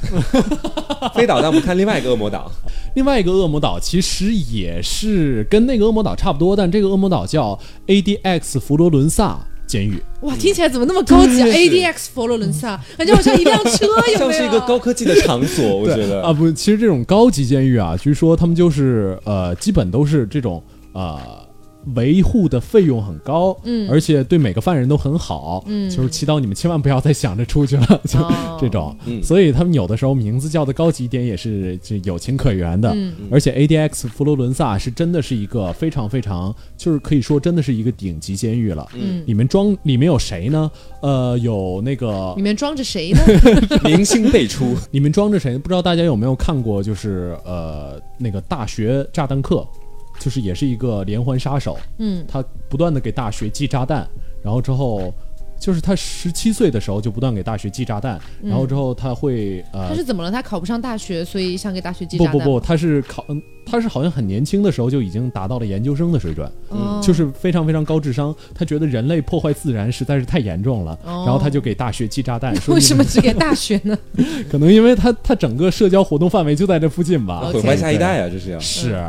[1.13, 2.51] 飞岛，那我们看另外一个恶魔岛。
[2.95, 9.37] 另外一个恶魔岛其实也是跟那个恶魔岛差不多，但这个恶魔岛叫 ADX 佛罗伦萨
[9.67, 10.01] 监狱。
[10.21, 14.17] 哇，听起来怎么那么高级啊？ADX 佛罗伦萨，感觉好像一辆车，有没有？
[14.17, 20.63] 像是一个高科技的场所，我觉得啊，不，其实这种高级监狱啊，据说他们就是呃，基本都是这种
[20.93, 21.42] 呃。
[21.95, 40.71] 维护的费用很高，嗯而且对每个犯人都很好，嗯就是祈祷你们千万不要再想着出去了，就哦这种，嗯所以他们有的时候名字叫的高级一点也是这有情可原的，嗯而且 ADX 佛罗伦萨是真的是一个非常非常，就是可以说真的是一个顶级监狱了，嗯，里面装里面有谁呢？
[41.01, 43.19] 呃，有那个里面装着谁呢？
[43.83, 44.75] 明星辈出。
[44.91, 45.57] 里面装着谁？
[45.57, 46.81] 不知道大家有没有看过？
[46.81, 49.67] 就是呃，那个大学炸弹客，
[50.23, 54.07] 就是也是一个连环杀手，嗯他不断的给大学寄炸弹，
[54.41, 55.13] 然后之后
[55.59, 60.31] 就是他十七岁的时候就不断给大学寄炸弹，然后之后他会呃他是怎么了？
[60.31, 62.31] 他考不上大学，所以想给大学寄炸弹。
[62.31, 68.35] 不不不，他是考，嗯，他是好像很年轻的时候就已经达到了研究生的水准，嗯就是非常非常高智商。
[68.53, 72.53] 他觉得人类破坏自然实在是太严重了，哦然后他就给大学寄炸弹。
[72.67, 73.97] 为什么只给大学呢？
[74.51, 78.59] 可能因为他他整个社交活动范围就在这附近吧毁坏下一代啊，这是要。
[78.59, 79.01] 是。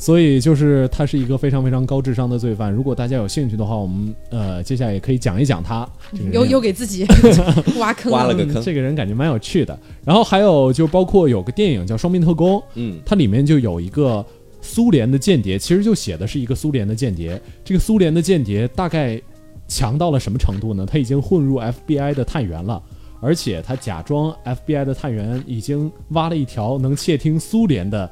[0.00, 2.72] 所以就是他是一个非常非常高智商的罪犯。
[2.72, 5.86] 如果大家有兴趣的话，我们呃接下来也可以讲一讲他。
[6.12, 7.04] 这个人又又给自己
[7.78, 9.76] 挖坑嗯挖了个坑这个人感觉蛮有趣的。
[10.04, 14.24] 然后还有就包括有个电影叫《双面特工》，嗯它里面就有一个
[14.60, 17.40] 苏联的间谍，其实就写的是一个苏联的间谍。
[17.64, 19.20] 这个苏联的间谍大概
[19.66, 20.86] 强到了什么程度呢？
[20.86, 22.80] 他已经混入 FBI 的探员了。
[23.20, 28.08] 而且他假装 FBI 的探员已经挖了一条能窃听苏联的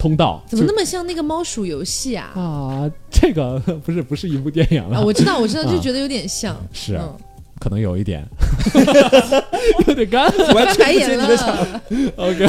[0.00, 2.32] 通道，怎么那么么像那个猫鼠游戏啊？
[2.34, 2.90] 啊？
[3.10, 6.56] 这个 不是不是一部电影了，啊，我知道，我知道，啊就觉得有点像。
[6.72, 7.14] 是、嗯
[7.60, 8.26] 可能有一点，
[9.86, 10.24] 有点干。
[10.54, 11.18] 完翻白眼。
[11.18, 11.28] 了，
[12.16, 12.48] OK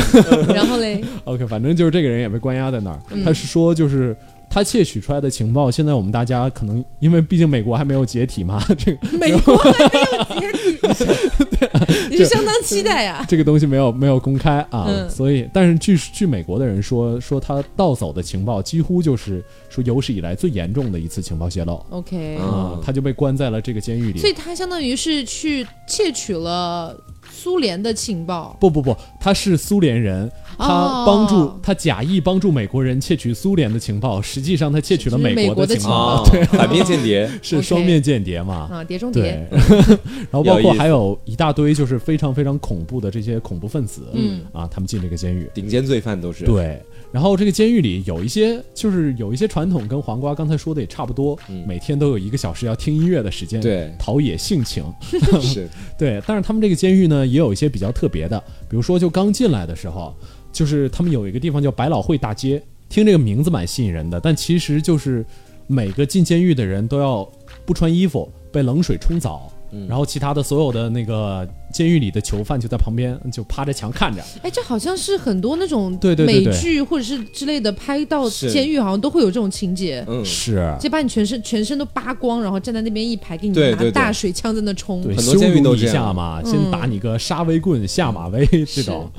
[0.53, 2.99] 然后嘞，OK，反正就是这个人也被关押在那儿。
[3.11, 4.15] 嗯他是说，就是
[4.51, 10.51] 他窃取出来的情报，现在我们大家可能因为毕竟美国还没有解体嘛， 这个 美国还没有
[10.91, 13.25] 解体， 你是相当期待呀。
[13.29, 24.19] 这个东西没有没有公开啊，嗯所以但是据据美国的人说，说他盗走的情报几乎就是说有史以来最严重的一次情报泄露 OK，嗯啊、他就被关在了这个监狱里。
[24.19, 26.93] 所以他相当于是去窃取了
[27.31, 28.57] 苏联的情报。
[28.59, 30.29] 不不不，他是苏联人，
[30.61, 37.29] 他哦帮助、他假意帮助美国人窃取苏联的情报，实际上他窃取了美国国的情情报，对，反面间谍。
[37.41, 38.69] 是双面间谍嘛。
[38.71, 39.47] 啊，谍中对谍，，
[40.29, 45.49] 然后包括还有一大堆就是非常非常恐怖的这些恐怖分子，嗯啊，他们进这个监狱。
[45.53, 46.45] 顶尖罪犯都是。
[46.45, 54.83] 对，然后这个监狱里有一些就是有一些传统，跟黄瓜刚才说的也差不多，嗯每天都有一个小时要听音乐的时间，对陶冶性情。
[55.41, 55.67] 是。
[55.97, 60.13] 对，但是他们这个监狱呢，也有一些比较特别的，比如说就刚进来的时候，
[60.51, 65.25] 就是他们有一个地方叫百老汇大街，听这个名字蛮吸引人的，但其实就是
[65.67, 67.29] 每个进监狱的人都要
[67.65, 69.51] 不穿衣服，被冷水冲澡。
[69.71, 69.87] 嗯。
[69.87, 76.51] 然后其他的所有的那个监狱里的囚犯就在旁边就趴着墙看着，哎，这好像是很多那种对对对对。
[76.51, 80.75] 美剧或者是之类的拍到监狱，好像都会有这种情节，嗯，是。
[80.77, 83.91] 就把你全身全身都扒光，然后站在那边一排，给你拿对对对。
[83.91, 85.01] 大水枪在那冲。
[85.01, 86.51] 对，很多监狱羞辱一都这样下嘛，嗯。
[86.51, 89.09] 先打你个杀威棍、下马威这种。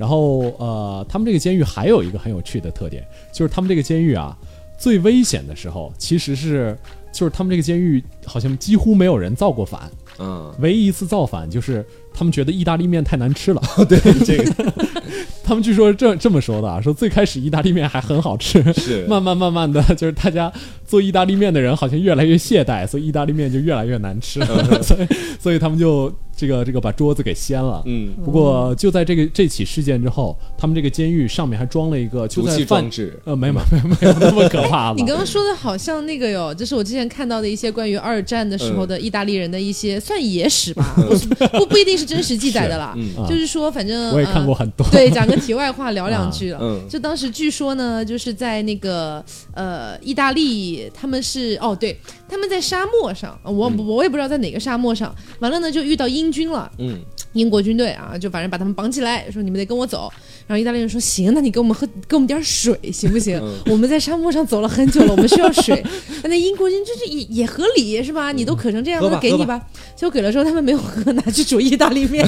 [0.00, 4.34] 然后呃，他们这个监狱还有一个很有趣的特点，就是他们这个监狱啊，
[4.78, 6.74] 最危险的时候其实是
[7.12, 11.84] 就是他们这个监狱好像几乎没有人造过反，嗯，唯一一次造反就是
[12.14, 13.60] 他们觉得意大利面太难吃了。
[13.86, 14.72] 对这个。
[15.44, 19.04] 他们据说这这么说的啊，说最开始意大利面还很好吃，是。
[19.06, 20.50] 慢慢慢慢的就是大家
[20.90, 24.40] 做意大利面的人好像越来越懈怠，所以意大利面就越来越难吃，
[24.82, 25.06] 所以
[25.38, 27.80] 所以他们就这个这个把桌子给掀了。
[27.86, 33.16] 嗯，不过就在这个这起事件之后，他们这个监狱上面还装了一个就毒气装置。
[33.24, 34.94] 呃没有没有没有那么可怕吧？
[34.96, 42.96] 你刚刚说的好像那个哟，就是我之前看到的一些关于二战的时候的意大利人的一些算野史吧，不是不不一定是真实记载的啦。
[43.28, 44.84] 就是说，反正我也看过呃很多。
[44.90, 46.58] 对，讲个题外话，聊两句了。
[46.60, 49.24] 嗯就当时据说呢，就是在那个
[49.54, 56.98] 呃意大利，他们是哦对，他们在沙漠上，呃我我也不知道在哪个沙漠上，完了呢就遇到英军了，嗯，
[57.32, 60.10] 英国军队啊，就反正把他们绑起来，说你们得跟我走。
[60.46, 63.38] 然后意大利人说行，那你给我们喝，给我们点水行不行？
[63.40, 65.80] 嗯我们在沙漠上走了很久了，我们需要水。
[66.22, 68.32] 那 那英国人就是也也合理是吧？
[68.32, 69.60] 你都渴成这样，那给你吧。
[69.94, 72.26] 结果给了之后，他们没有喝，拿去煮意大利面。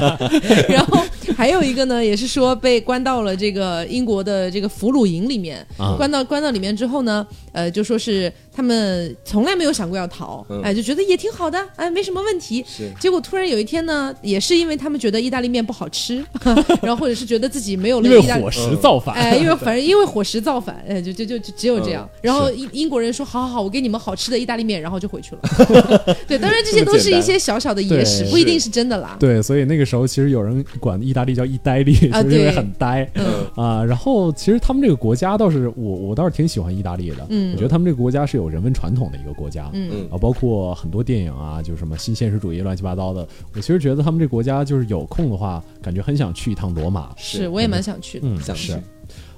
[0.68, 1.04] 然后
[1.40, 12.62] 还有一个呢，也是说被关到了这个英国的这个俘虏营里面，啊关到关到里面之后呢，呃，就说是他们从来没有想过要逃，嗯哎，就觉得也挺好的，哎，没什么问题。
[12.68, 16.22] 是结果突然有一天呢，也是因为他们觉得意大利面不好吃，
[16.84, 18.50] 然后或者是觉得自己没有了因为意大利伙。
[18.50, 22.06] 食造反，哎，因为反正因为伙食造反，哎，就就就就只有这样。
[22.12, 25.40] 嗯然后英英国人说好好好，我给你们好吃的意大利面，然后就回去了。
[26.28, 29.16] 对，当然这些都是一些小小的野史，不一定是真的啦。
[29.18, 33.24] 对，所以那个时候其实有人管意大利叫意大利，啊就是因为很呆嗯
[33.56, 33.84] 啊。
[33.84, 43.26] 然后其实他们这个国家倒是我我倒是挺喜欢意大利的，嗯我觉得他们这个国家是有人文传统的一个国家，嗯嗯啊，包括很多电影啊，就是什么新现实主义乱七八糟的。
[43.54, 47.10] 我其实觉得他们这个国家就是有空的话，感觉很想去一趟罗马。
[47.16, 48.28] 是，我也蛮想去的。
[48.28, 48.80] 嗯，想去是。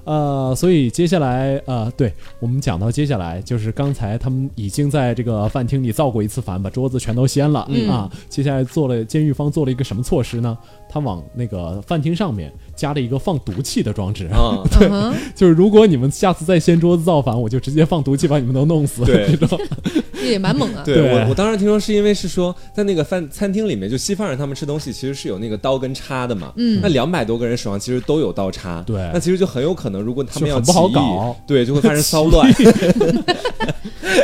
[0.05, 8.11] 呃，所以接下来，呃，对我们讲到接下来，就是刚才他们已经在这个饭厅里造过一次反，把桌子全都掀了、嗯啊。
[8.27, 10.57] 接下来做了监狱方做了一个什么措施呢？
[10.93, 19.03] 他往那个饭厅上面加了一个放毒气的装置，啊， 嗯哼，就是如果你们下次再掀桌子造反，我就直接放毒气把你们都弄死。
[19.03, 19.35] 对
[20.23, 20.83] 也蛮猛啊。
[20.85, 32.47] 对对我我当时听说是因为是说在那个饭餐厅里面，就西方人他们吃东西其实是有那个刀跟叉的嘛，嗯那两百多个人手上其实都有刀叉，对那其实就很有可能如果他们要不好搞对，就会发生骚 乱。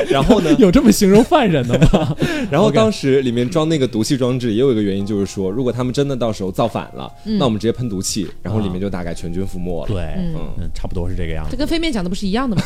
[0.08, 2.16] 然后呢，有这么形容犯人的吗？
[2.50, 9.88] 然后当时里面装那个毒气装置，也有一个原因，就是说，如果他们真的到时候造反了，那我们直接喷毒气，然后里面就大概全军覆没了。
[9.88, 11.58] 对，嗯差不多是这个样子这。
[11.58, 12.62] 跟飞面讲的不是一样的吗？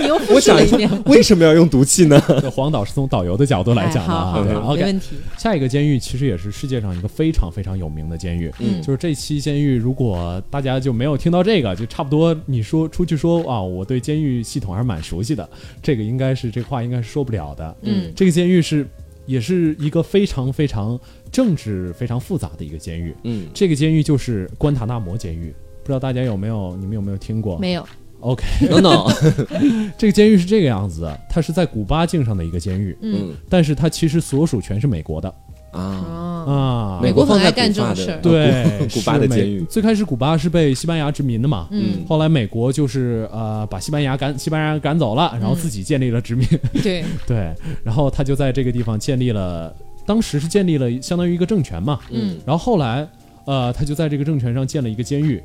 [0.00, 0.88] 你又复我想一述了一遍。
[0.88, 2.18] 下，为什么要用毒气呢？
[2.40, 4.32] 这黄岛是从导游的角度来讲的啊。
[4.32, 4.82] 好没，OK。
[4.84, 5.16] 问题。
[5.36, 15.46] 下一个监狱其实也是世界上一个非常非常有名的监狱，嗯就是这期监狱，如果大家就没有听到这个，就差不多你说出去说啊，我对监狱系统还是蛮熟悉的，
[15.82, 17.76] 这个应该是这话应该是说不了的。
[17.82, 18.86] 嗯这个监狱是
[19.26, 20.98] 也是一个非常非常
[21.30, 25.54] 政治非常复杂的一个监狱，嗯，这个监狱就是关塔纳摩监狱。
[25.82, 27.58] 不知道大家有没有，你们有没有听过？
[27.58, 27.86] 没有
[28.20, 29.06] ，OK，no no，
[29.96, 33.30] 这个监狱是这个样子的，它是在古巴境上的一个监狱，嗯。
[33.30, 35.34] 嗯但是它其实所属全是美国的。
[35.72, 37.00] 啊，啊，啊。
[37.00, 38.20] 美国放在很爱干古巴的这种事儿。
[38.20, 39.62] 对， 古巴的监狱。
[39.70, 46.46] 最开始古巴是被西班牙殖民的嘛，嗯，后来美国就是呃把西班牙赶西班牙赶走了，然后自己建立了殖民，
[46.82, 49.74] 对， 对，然后他就在这个地方建立了，
[50.10, 52.36] 当时是建立了相当于一个政权嘛，嗯。
[52.44, 53.08] 然后后来
[53.44, 55.40] 呃他就在这个政权上建了一个监狱，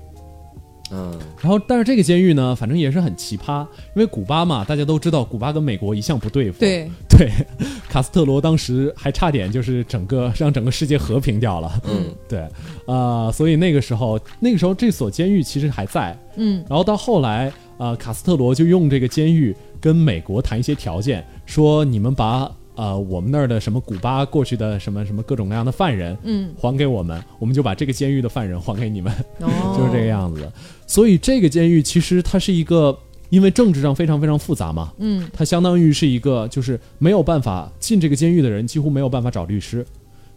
[0.89, 1.13] 嗯。
[1.39, 3.61] 然后但是这个监狱呢，反正也是很奇葩，
[3.95, 7.31] 因为古巴嘛，大家都知道古巴跟美国一向不对付，对，对，
[7.87, 12.05] 卡斯特罗当时还差点就是整个让整个世界和平掉了，嗯。
[12.27, 12.43] 对，
[12.87, 16.65] 呃，所以那个时候那个时候这所监狱其实还在，嗯。
[16.67, 30.51] 然后到后来，呃，卡斯特罗就用这个监狱跟美国谈一些条件，说你们把呃我们那儿的什么古巴过去的什么什么各种各样的犯人嗯，还给我们，我们就把这个监狱的犯人还给你们，哦， 就是这个样子的。
[30.87, 32.97] 所以这个监狱其实它是一个，
[33.29, 39.85] 因为政治上非常非常复杂嘛，嗯它相当于是一个就是没有办法进这个监狱的人几乎没有办法找律师。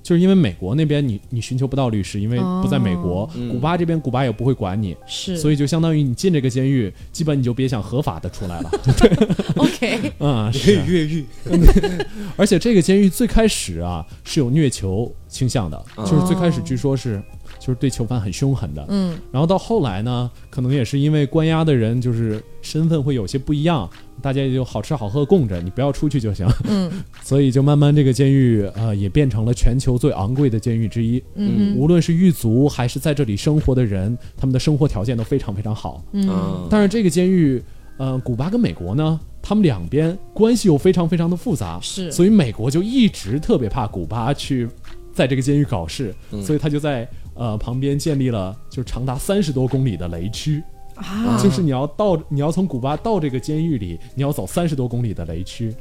[0.08, 3.30] 就是因为美国那边你你寻求不到律师，因为不在美国，哦。
[3.34, 3.50] 嗯。
[3.50, 8.70] 古巴这边古巴也不会管你，是，所以就相当于你进这个监狱，基本你就别想合法的出来了。
[9.56, 10.86] OK， 嗯，你可以是。
[10.86, 11.26] 越狱，
[12.38, 16.06] 而且这个监狱最开始啊是有虐囚倾向的，哦。
[16.06, 17.22] 就是最开始据说是
[17.68, 18.82] 就是对囚犯很凶狠的。
[18.88, 23.86] 嗯然后到后来呢，可能也是因为关押的人就是身份会有些不一样，
[24.22, 26.48] 大家也就好吃好喝供着，你不要出去就行。
[26.64, 26.90] 嗯
[27.22, 31.22] 所以就慢慢这个监狱呃也变成了全球最昂贵的监狱之一。
[31.34, 36.02] 嗯无论是狱卒还是在这里生活的人，他们的生活条件都非常非常好。
[36.12, 37.62] 嗯啊，但是这个监狱，
[37.98, 44.66] 呃，古巴跟美国呢，他们两边关系又非常非常的复杂，是，所以美国就一直特别怕古巴去
[45.12, 47.06] 在这个监狱搞事，嗯所以他就在
[47.38, 50.62] 呃旁边建立了就长达三十多公里的雷区，
[50.96, 55.74] 啊，就是你要到你要从古巴到这个监狱里，你要走三十多公里的雷区，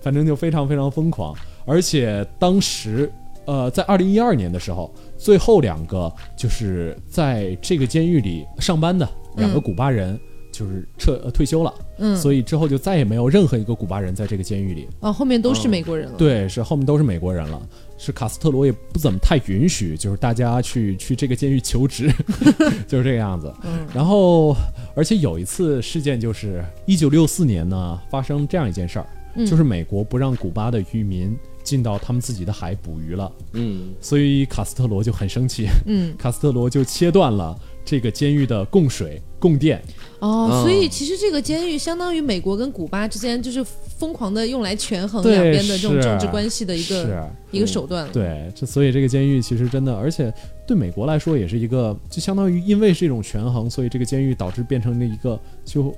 [0.00, 1.34] 反正就非常非常疯狂，
[1.66, 3.10] 而且当时。
[3.46, 9.08] 呃，在二零一二年的时候，最后两个就是在这个监狱里上班的
[9.38, 10.16] 两个嗯古巴人，
[10.52, 14.86] 就就是撤、呃、退休了，嗯，所以之后就再也没有任何一个古巴人在这个监狱里。
[15.00, 17.62] 哦，后面都是美国人了。，对，是后面都是美国人了。
[18.02, 22.10] 是卡斯特罗也不怎么太允许，就是大家去去这个监狱求职，
[22.88, 23.52] 就是这个样子。
[23.62, 24.56] 嗯然后，
[24.96, 39.82] 而且有一次事件就是一九六四年呢，发生这样一件事儿，嗯就是美国不让古巴的渔民进到他们自己的海捕鱼了，嗯，所以卡斯特罗就很生气，嗯，卡斯特罗就切断了这个监狱的供水、供电。
[40.20, 48.12] 哦，哦所以其实这个监狱相当于美国跟古巴之间就是疯狂的用来权衡两边的这种政治关系的一个，一个手段了。
[48.12, 50.32] 对，这所以这个监狱其实真的，而且
[50.66, 55.94] 对美国来说也是一个，就相当于因为是一种权衡，所以这个监狱导致变成了一个就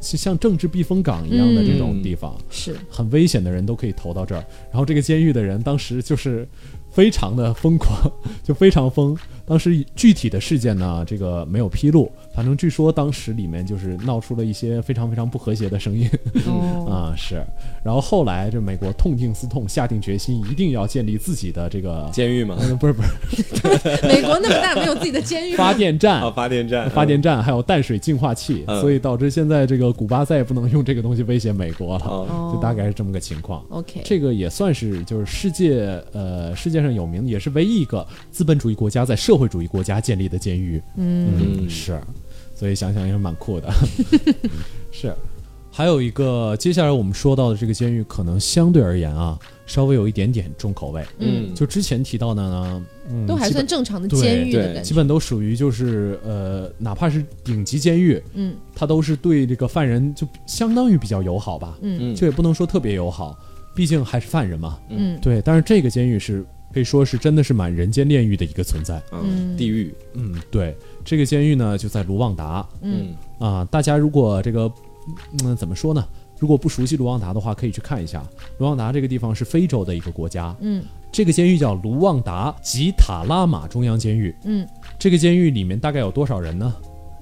[0.00, 4.44] 就像政治避风港一样的这种地方，是，很危险的人都可以投到这儿。
[4.70, 6.46] 然后这个监狱的人当时就是
[6.92, 8.10] 非常的疯狂，
[8.44, 9.16] 就非常疯。
[9.44, 16.08] 当时具体的事件呢，这个没有披露，反正据说当时里面就是闹出了一些非常非常不和谐的声音。
[16.46, 17.42] 嗯， 啊、是，
[17.84, 23.08] 然后后来这美国痛定思痛，下定决心一定要建立自己的这个，监狱嘛，呃不是不是。
[24.06, 25.56] 美国那么大，没有自己的监狱。
[25.56, 26.22] 发电站。
[26.22, 28.80] 啊，，发电站，发电站还有淡水净化器，嗯。
[28.80, 33.62] 所以导致现在这个古巴再也不能用这个东西威胁美国了，就大概是这么个情况。
[33.70, 40.82] OK，这个也算是就是世界呃世界上有名，也是唯一一个资本主义国家在社会主义国家建立的监狱。
[40.96, 42.00] 嗯嗯是，
[42.54, 43.72] 所以想想也是蛮酷的。
[44.90, 45.14] 是，
[45.70, 51.02] 还有一个接下来我们说到的这个监狱，可能相对而言啊，稍微有一点点重口味。
[51.18, 54.82] 嗯，就之前提到的呢，嗯，都还算正常的监狱的感觉。
[54.82, 63.38] 基本都属于就是呃，哪怕是顶级监狱，嗯它都是对这个犯人就相当于比较友好吧，嗯嗯就也不能说特别友好，
[63.74, 64.78] 毕竟还是犯人嘛。
[64.90, 68.96] 嗯对，但是这个监狱是可以说是真的是满人间炼狱的一个存在。
[69.10, 74.72] 啊嗯地狱，嗯，对，这个监狱呢就在卢旺达嗯啊、大家如果这个
[75.44, 76.06] 嗯怎么说呢？
[76.38, 78.24] 如果不熟悉卢旺达的话，可以去看一下。
[78.58, 84.34] 卢旺达这个地方是非洲的一个国家，嗯这个监狱叫卢旺达吉塔拉玛中央监狱。
[84.44, 84.66] 嗯
[84.98, 86.74] 这个监狱里面大概有多少人呢？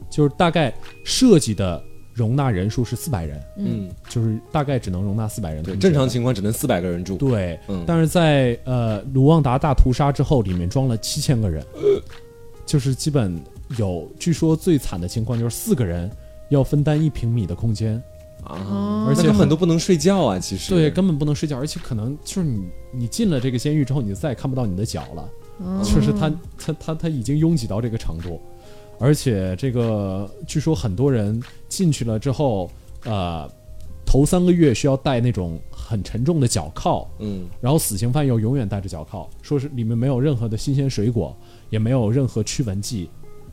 [0.09, 0.73] 就是大概
[1.05, 1.83] 设计的
[2.21, 3.67] 容纳人数是四百人，嗯。
[3.89, 5.63] 嗯，就是大概只能容纳四百人。
[5.63, 11.65] 对，正常情况只能四百个人住，对，嗯，但是在呃卢旺达大屠杀之后，里面装了七千个人，
[12.67, 13.41] 就是基本
[13.79, 16.11] 有，据说最惨的情况就是四个人
[16.51, 17.95] 要分担一平米的空间，
[18.45, 19.07] 啊，哦。
[19.09, 25.29] 而且那根本都不能睡觉啊，其实，对，根本不能睡觉，而且可能就是你你进了这个监狱之后，你就再也看不到你的脚了。
[25.59, 25.83] 哦。
[25.83, 28.41] 就是他他他他已经拥挤到这个程度，
[29.01, 32.71] 而且这个据说很多人进去了之后，
[33.05, 33.51] 呃，
[34.05, 41.35] 头三个月需要戴那种很沉重的脚铐，嗯，然后死刑犯又永远戴着脚铐，说是里面没有任何的新鲜水果，
[41.71, 43.09] 也没有任何驱蚊剂，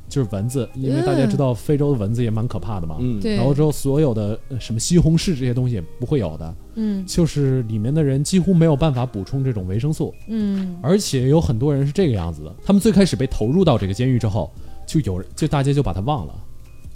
[0.09, 2.97] 就是蚊子，因为大家知道非洲的蚊子也蛮可怕的嘛。
[2.99, 7.05] 嗯，对，然后之后，所有的呃什么西红柿这些东西也不会有的，嗯。
[7.05, 10.77] 就是里面的人几乎没有办法补充这种维生素，嗯。
[10.81, 14.51] 而且有很多人是这个样子的，他们最开始被投入到这个监狱之后，
[14.87, 16.33] 就有人就大家就把他忘了，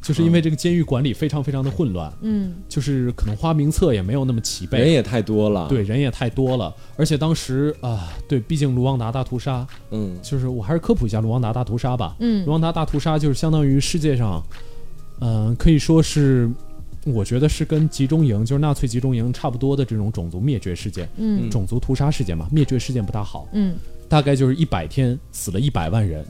[0.02, 2.56] 就是因为这个监狱管理非常非常的混乱，嗯。
[2.68, 12.16] 就是可能花名册也没有那么齐备，人也太多了，，对人也太多了，而且当时啊、对，毕竟卢旺达大屠杀，嗯，就是我还是科普一下卢旺达大屠杀吧。
[12.20, 12.44] 嗯。
[12.46, 14.42] 卢旺达大屠杀就是相当于世界上，
[15.20, 16.50] 嗯、可以说是。
[17.04, 21.50] 我觉得是跟集中营，就是纳粹集中营差不多的这种种族灭绝事件、嗯。
[21.50, 23.48] 种族屠杀事件嘛，灭绝事件不大好。
[23.54, 23.76] 嗯，
[24.08, 26.24] 大概就是一百天死了一百万人，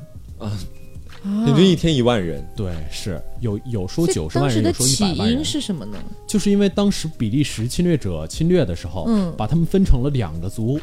[1.24, 5.97] 平均一天一万人，对，是有有说九十万人，有说一百万人因，是什么呢？
[6.26, 10.80] 就是因为当时比利时侵略者侵略的时候，嗯把他们分成了两个族，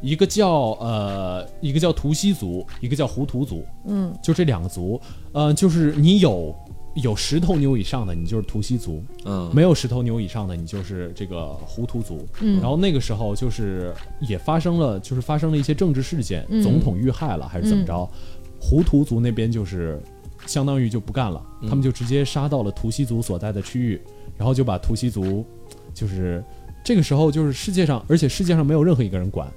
[0.00, 4.98] 一个叫呃一个叫图西族，一个叫胡图族，嗯就这两个族，
[5.32, 6.54] 呃，就是你有
[6.94, 12.26] 有十头牛以上的，你就是图西族；嗯，没有十头牛以上的，你就是这个胡图族。
[12.40, 18.08] 嗯然后那个时候就是也发生了，就是发生了一些政治事件，嗯总统遇害了还是怎么着？
[18.64, 20.00] 胡图族那边就是
[20.46, 21.68] 相当于就不干了，嗯。
[21.68, 24.00] 他们就直接杀到了图西族所在的区域，
[24.38, 25.44] 然后就把图西族，
[25.92, 26.42] 就是
[26.84, 29.52] 这个时候就是世界上，而且世界上没有任何一个人管，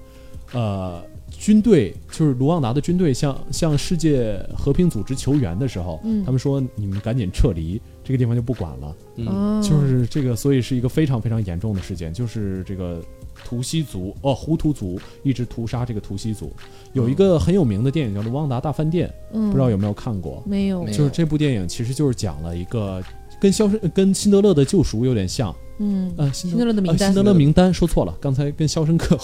[0.54, 1.04] 呃。
[1.38, 8.96] 军队就是卢旺达的军队向向世界和平组织求援的时候，嗯他们说你们赶紧撤离，这个地方就不管了。
[9.18, 13.04] 嗯哦，就是这个，所以是一个非常非常严重的事件，就是这个
[13.44, 16.54] 图西族哦，胡图族一直屠杀这个图西族。
[16.94, 20.42] 有一个很有名的电影叫《卢旺达大饭店》，嗯不知道有没有看过？
[20.46, 23.04] 没有没有就是这部电影其实就是讲了一个
[23.42, 29.16] 跟肖申跟辛德勒的救赎有点像，嗯，呃，辛辛德勒的名单呃辛德勒名单说错了，刚才跟《肖申克》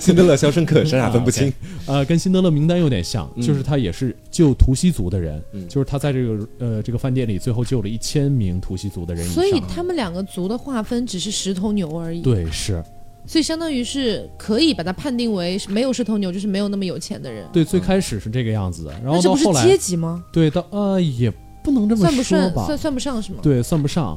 [0.00, 1.52] 辛德勒、肖申克傻傻分不清。
[1.86, 9.26] 呃，跟辛德勒名单有点像，嗯就是他也是救图西族的人，嗯就是他在这个呃这个饭店里最后救了一千名图西族的人。
[9.28, 12.82] 所以他们两个族的划分只是十头牛而已。，对是
[13.28, 17.44] 所以相当于是可以把它判定为没有十头牛就是没有那么有钱的人。
[17.52, 20.24] 对，最开始是这个样子的，然后这不是到后来阶级吗？
[20.32, 21.32] 对到呃也
[21.62, 23.38] 不能这么算不说吧，算算算不上是吗？
[23.42, 24.16] 对算不上，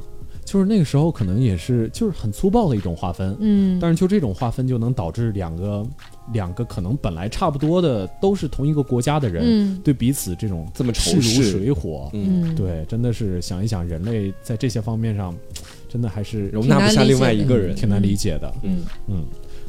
[0.50, 5.86] 就是那个时候可能也是就是很粗暴的一种划分，嗯，但是就这种划分就能导致两个
[6.34, 15.36] 两个可能本来差不多的都是同一个国家的人，嗯对彼此这种这么势如仇视水火，嗯，嗯，对，真的是想一想，人类在这些方面上，
[15.88, 17.76] 真的还是容纳不下另外一个人。
[17.76, 18.52] 嗯挺难理解的。
[18.64, 19.24] 嗯嗯，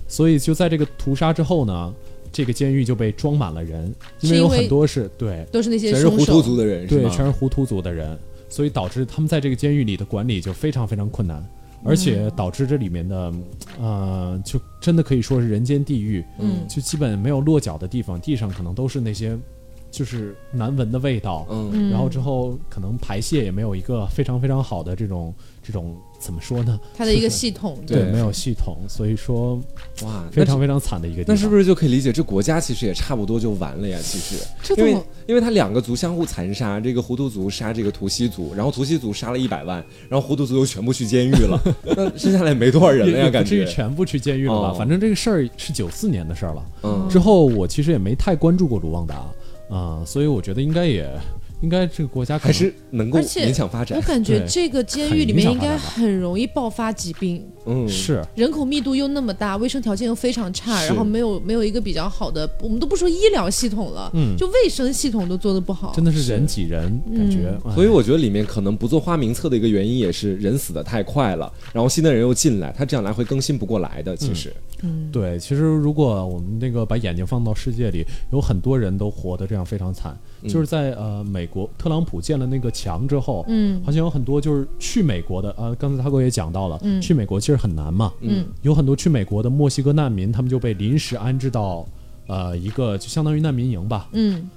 [0.08, 1.94] 所以就在这个屠杀之后呢，
[2.32, 6.24] 这个监狱就被装满了人，因为有很多是对都是那些全是凶手。
[6.24, 8.18] 糊涂族的人对，全是胡图族的人，
[8.51, 11.42] 所以导致他们在这个监狱里的管理就非常非常困难，
[11.82, 13.32] 而且导致这里面的，
[13.80, 16.68] 呃，就真的可以说是人间地狱，嗯。
[16.68, 19.38] 就基本没有落脚的地方，地上可能都是那些
[19.91, 26.78] 就是难闻的味道，嗯，嗯，然后之后可能排泄也没有一个非常非常好的这种这种怎么说呢？
[26.95, 27.78] 它的一个就是系统。
[27.86, 29.57] 对没有系统，所以说
[30.03, 31.34] 哇，非常非常惨的一个地方。
[31.34, 33.99] 那是不是就可以理解，这国家其实也差不多就完了呀？
[34.03, 34.36] 其实，
[34.76, 41.61] 因为因为它两个族相互残杀，这个胡图族杀这个图西族，然后图西族杀了一百万，然后胡图族又全部去监狱了，
[41.97, 43.30] 那剩下来没多少人了呀？
[43.30, 44.68] 感也也不至于觉，全部去监狱了吧？
[44.70, 46.64] 哦反正这个事儿是九四年的事儿了。
[46.84, 49.26] 嗯之后我其实也没太关注过卢旺达
[49.70, 51.08] 啊、所以我觉得应该也
[51.61, 54.02] 应该这个国家可还是能够勉强发展我。
[54.02, 65.92] 感觉这个监狱里面应该很容易爆发疾病，嗯，是人口密度又那么大，卫生条件又非常差，然后没有没有一个比较好的，我们都不说医疗系统了，嗯就卫生系统都做的不好。
[65.94, 67.48] 真的是人挤人，感觉。
[67.64, 74.16] 哎所以我觉得里面可能不做花名册的一个原因也是人死的太快了，然后新的人又进来，他这样来回更新不过来的。
[74.16, 74.52] 其实，
[74.82, 80.18] 嗯，对，其实如果我们那个把眼睛放到世界里，有很多人都活得这样非常惨。
[80.43, 80.49] 嗯。
[80.49, 83.82] 就是在呃美国，特朗普建了那个墙之后，嗯。
[83.84, 87.01] 好像有很多就是去美国的，呃，刚才他哥也讲到了，嗯。
[87.01, 88.47] 去美国其实很难嘛，嗯。
[88.62, 91.86] 有很多去美国的墨西哥难民，他们就被临时安置到
[92.26, 94.49] 呃一个就相当于难民营吧，嗯。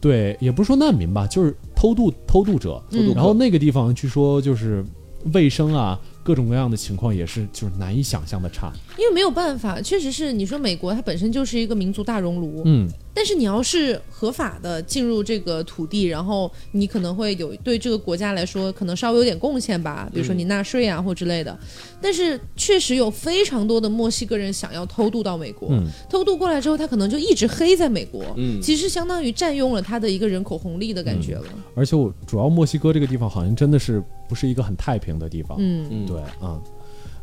[0.00, 4.84] 对，也不是说难民吧，就是偷渡偷渡者，偷渡客然后那个地方据说就是
[5.32, 21.56] 卫生啊，各种各样的情况也是就是难以想象的差，因为没有办法，确实是你说美国它本身就是一个民族大熔炉，嗯，但是你要是合法的进入这个土地，然后你可能会有对这个国家来说可能稍微有点贡献吧，比如说你纳税啊或之类的。
[22.02, 25.86] 但是确实有非常多的墨西哥人想要偷渡到美国，嗯。
[26.10, 28.60] 偷渡过来之后，他可能就一直黑在美国，嗯。
[28.60, 31.44] 其实相当于占用了他的一个人口红利的感觉了。
[31.76, 36.60] 而且我主要墨西哥这个地方好像真的是不是一个很太平的地方，嗯，嗯，对啊。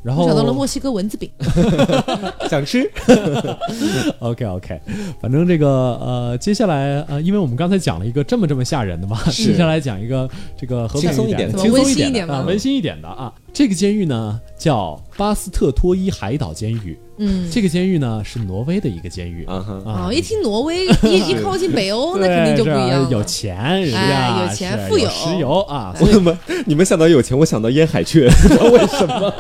[0.04, 1.30] 然后找到了墨西哥蚊子饼，
[2.50, 2.90] 想吃
[4.20, 4.82] ，OK OK，
[5.22, 5.68] 反正这个
[6.02, 9.52] 呃，接下来呃，因为我们刚才讲了一个这么这么吓人的嘛，是。
[9.52, 11.52] 接下来讲一个这个和平轻松一点。
[11.52, 13.32] 的点轻松温馨一点的啊，一点温馨一点的啊。
[13.54, 17.50] 这个监狱呢叫巴斯特托伊海岛监狱，嗯。
[17.52, 19.46] 这个监狱呢是挪威的一个监狱。
[19.46, 23.10] 啊一听挪威， 一一靠近北欧，那肯定就不一样了。
[23.12, 25.08] 有钱，人哎家有钱是富有。
[25.10, 26.36] 石油啊，我怎么
[26.66, 29.34] 你们想到有钱，我想到烟海雀，不知道为什么？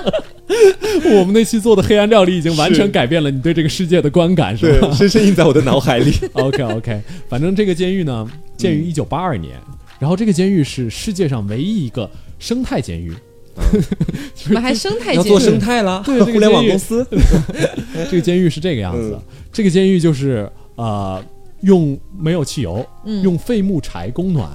[1.19, 4.87] 我们那期做的黑暗料理已经完全改变了你对这个世界的观感，是吧？
[4.87, 6.13] 对，深深印在我的脑海里。
[6.33, 9.55] OK OK，反正这个监狱呢，建于一九八二年，
[9.99, 13.13] 然后这个监狱是世界上唯一一个生态监狱。
[14.47, 15.51] 我们还生态要做监狱。
[15.51, 17.05] 生态了，对这个互联网公司，
[18.09, 19.21] 这个监狱是这个样子，嗯。
[19.51, 21.23] 这个监狱就是呃，
[21.61, 23.21] 用没有汽油，嗯。
[23.21, 24.49] 用废木柴供暖，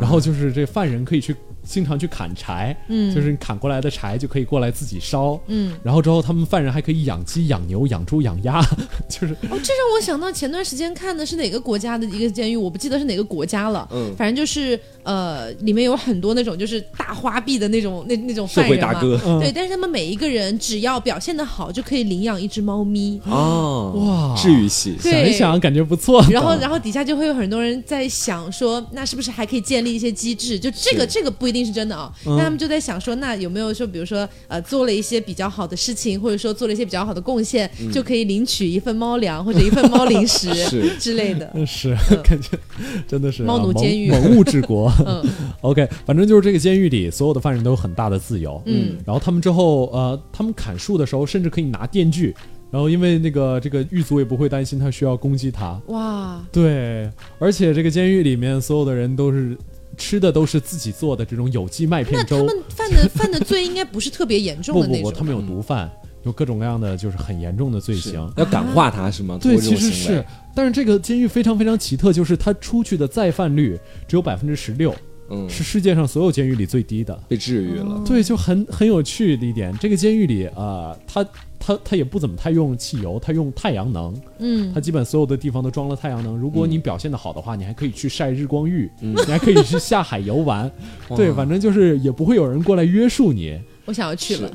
[0.00, 1.34] 然后就是这犯人可以去
[1.68, 5.38] 经常去砍柴，嗯就是砍过来的柴就可以过来自己烧。
[5.48, 8.60] 嗯，然后之后，他们犯人还可以养鸡、养牛、养猪、养鸭，
[9.08, 13.86] 就是哦，这让我想到前段时间看的是哪个国家的一个监狱，我不记得是哪个国家了。
[13.92, 18.88] 嗯反正就是呃，里面有很多那种就是大花臂的那种那那种社犯人嘛。
[18.88, 23.20] 会大哥嗯对，但是他们每一个人只要表现的好，就可以领养一只猫咪。
[23.26, 26.24] 哦，哇治愈系，想一想感觉不错。
[26.30, 30.58] 然后，然后底下就会有很多人在想说，那是不是还可以建立一些机制？
[30.58, 32.12] 就这个，这个不一定是真的啊。
[32.26, 40.48] 嗯那他们就在想说，那有没有说，比如说，呃，做了一些比较好的事情，或者说做了一些比较好的贡献，就可以领取一份猫粮或者一份猫零食
[40.98, 41.52] 之类的。
[41.66, 42.58] 是感觉
[43.06, 44.92] 真的是猫奴监狱蒙物治国。
[45.06, 45.24] 嗯
[45.62, 48.60] OK，反正就是这个监狱里所有的犯人都有很大的自由。
[48.66, 52.34] 嗯然后他们之后呃，他们砍树的时候甚至可以拿电锯，
[52.70, 55.80] 然后因为那个这个狱卒也不会担心他需要攻击他。
[55.88, 59.56] 哇，对，而且这个监狱里面所有的人都是
[59.98, 62.46] 吃的都是自己做的这种有机麦片粥。
[62.46, 65.18] 那他们犯的 犯的罪应该不是特别严重的那种不不不。
[65.18, 65.90] 他们有毒贩，
[66.22, 68.32] 有各种各样的就是很严重的罪行。
[68.36, 69.38] 要感化他是吗？
[69.42, 70.24] 对，其实是，
[70.54, 74.94] 但是这个监狱非常非常奇特，就是他出去的再犯率只有百分之十六，
[75.30, 77.18] 嗯，是世界上所有监狱里最低的。
[77.28, 78.02] 被治愈了。
[78.06, 80.54] 对，就很很有趣的一点，这个监狱里啊、
[80.92, 81.26] 呃，它
[81.58, 86.36] 它它也不怎么太用汽油，它用太阳能，嗯，它基本所有的地方都装了太阳能。
[86.36, 90.70] 如果你表现的好的话，你还可以去晒日光浴，嗯你还可以去下海游玩。
[91.16, 93.58] 对，反正就是也不会有人过来约束你。
[93.88, 94.52] 我想要去了。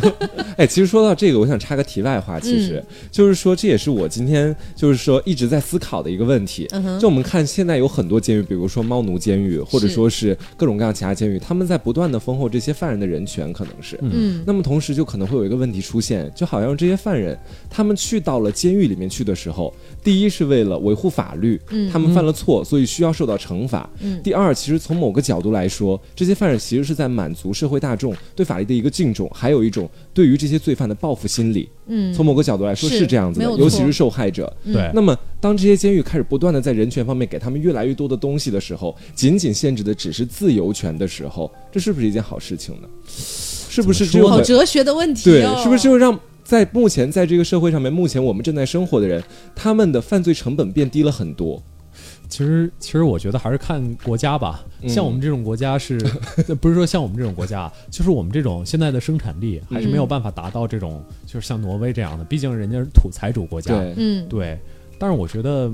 [0.56, 6.66] 哎，其实说到这个，我想插个题外话，其实、就是说，这也是我今天就是说一直在思考的一个问题。
[6.72, 13.98] 嗯就我们看现在有很多监狱，比如说猫奴监狱，或者说是各种各样其他监狱，他们在不断的丰厚这些犯人的人权，可能是。
[14.00, 23.88] 嗯那么同时就可能会有一个问题出现，就好像这些犯人他们去到了监狱里面去的时候，第一是为了维护法律，嗯他们犯了错，所以需要受到惩罚。
[24.00, 31.68] 嗯第二，其实从某个角度来说，这些犯人其实是在满足社会大众对法律的一个敬重，还有一种对于这些罪犯的报复心理。
[31.88, 34.50] 嗯，从某个角度来说是是这样子的尤其是受害者。
[34.64, 42.88] 嗯对，那么，当这些监狱开始不断的在人权方面给他们越来越多的东西的时候，仅仅限制的只是自由权的时候，这是不是一件好事情呢？
[43.08, 49.22] 是不是这个好哲学的问题对哦。，是不是就让在目前在这个社会上面，目前我们正在生活的人，
[49.54, 51.60] 他们的犯罪成本变低了很多？
[52.30, 54.64] 其实，其实我觉得还是看国家吧。
[54.82, 55.98] 嗯像我们这种国家是，
[56.62, 63.74] 不是说像我们这种国家啊，就是我们这种现在的生产力还是没有办法达到这种，就是像挪威这样的，毕竟人家是土财主国家。
[63.76, 64.58] 对，嗯，对，
[64.98, 65.70] 但是我觉得，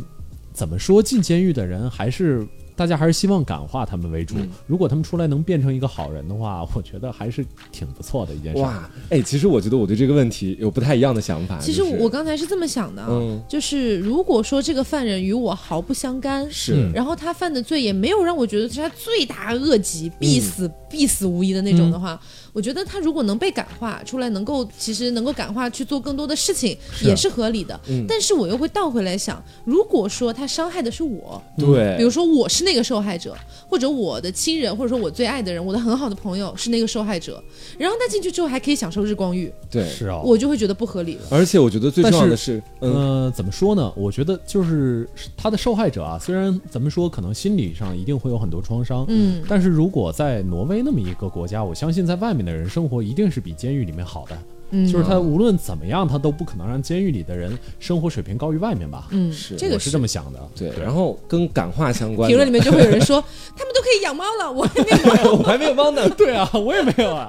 [0.52, 2.44] 怎么说进监狱的人还是
[2.76, 4.36] 大家还是希望感化他们为主。
[4.38, 8.60] 嗯如果他们出来能变成一个好人的话， 我觉得还是挺不错的一件事。
[8.62, 11.58] 哇，哎，其实我觉得我对这个问题有不太一样的想法。
[11.58, 22.20] 其实我刚才是这么想的啊，嗯就是如果说这个犯人与我毫不相干，是嗯然后他犯的罪也没有让我觉得是他罪大恶极、必嗯死、必死无疑的那种的话，
[22.56, 27.78] 我觉得他如果能被感化出来，能够其实能够感化去做更多的事情，也是合理的。
[27.86, 28.06] 嗯。
[28.08, 33.36] 但是我又会倒回来想，如果说他伤害的是我，对，比如说我是那个受害者，
[33.68, 37.44] 或者我的亲人，或者说我最爱的人，我的很好的朋友是那个受害者，
[37.76, 41.26] 然后他进去之后还可以享受日光浴，对，是啊，我就会觉得不合理了。
[41.30, 42.94] 而且我觉得最重要的是，嗯，
[43.24, 43.92] 呃，怎么说呢？
[43.94, 54.55] 我觉得就是他的受害者啊，虽然咱们说可能心理上一定会有很多创伤，嗯，但是如果在挪威那么一个国家，我相信在外面的人生活一定是比监狱里面好的。
[54.70, 59.08] 嗯就是他无论怎么样，他都不可能让监狱里的人生活水平高于外面吧？
[59.10, 60.40] 嗯，是这个我是这么想的。
[60.56, 63.22] 对，然后跟感化相关的，评论里面就会有人说，
[63.56, 64.90] 他们都可以养猫了，我还没
[65.22, 65.36] 有。
[65.36, 66.08] 我还没有猫呢。
[66.16, 67.28] 对啊，我也没有 啊。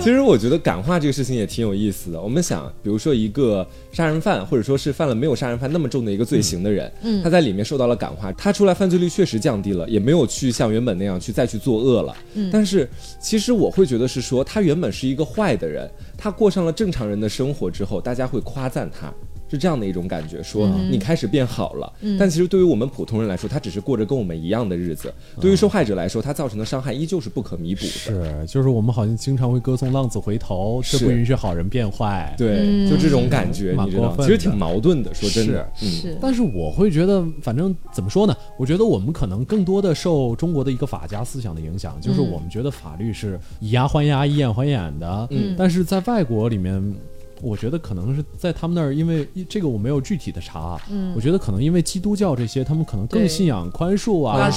[0.00, 2.20] 其实我觉得感化这个事情也挺有意思的。
[2.20, 12.14] 我们想，比如说一个杀人犯，或者说是犯了没有杀人犯那么重的一个罪行的人，嗯他在里面受到了感化，他出来犯罪率确实降低了，也没有去像原本那样去再去作恶了。
[12.34, 12.88] 嗯但是
[13.20, 19.12] 其实我会觉得是说，他原本是一个坏的人，他过上了正常人的生活之后，大家会夸赞他。
[19.48, 21.92] 是这样的一种感觉，说嗯你开始变好了。
[22.18, 25.12] 但其实对于我们普通人来说，他只是过着跟我们一样的日子。
[25.40, 27.86] 对于受害者来说，他造成的伤害依旧是不可弥补的。
[27.86, 32.34] 是，就是我们好像经常会歌颂浪子回头，却是不允许好人变坏。
[32.36, 35.14] 对，嗯就这种感觉，蛮你知道其实挺矛盾的。
[35.14, 38.36] 说真的，嗯，是，但是我会觉得，反正怎么说呢？
[38.58, 45.28] 我觉得我们可能更多的受中国的一个法家思想的影响，就是嗯我们觉得法律是以牙还牙、以眼还眼的。
[45.30, 46.94] 嗯但是在外国里面，
[47.42, 51.12] 我觉得可能是在他们那儿，因为这个我没有具体的查，嗯。
[51.14, 54.50] 我觉得可能因为基督教这些，他们可能更信仰宽恕啊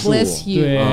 [0.45, 0.85] 对啊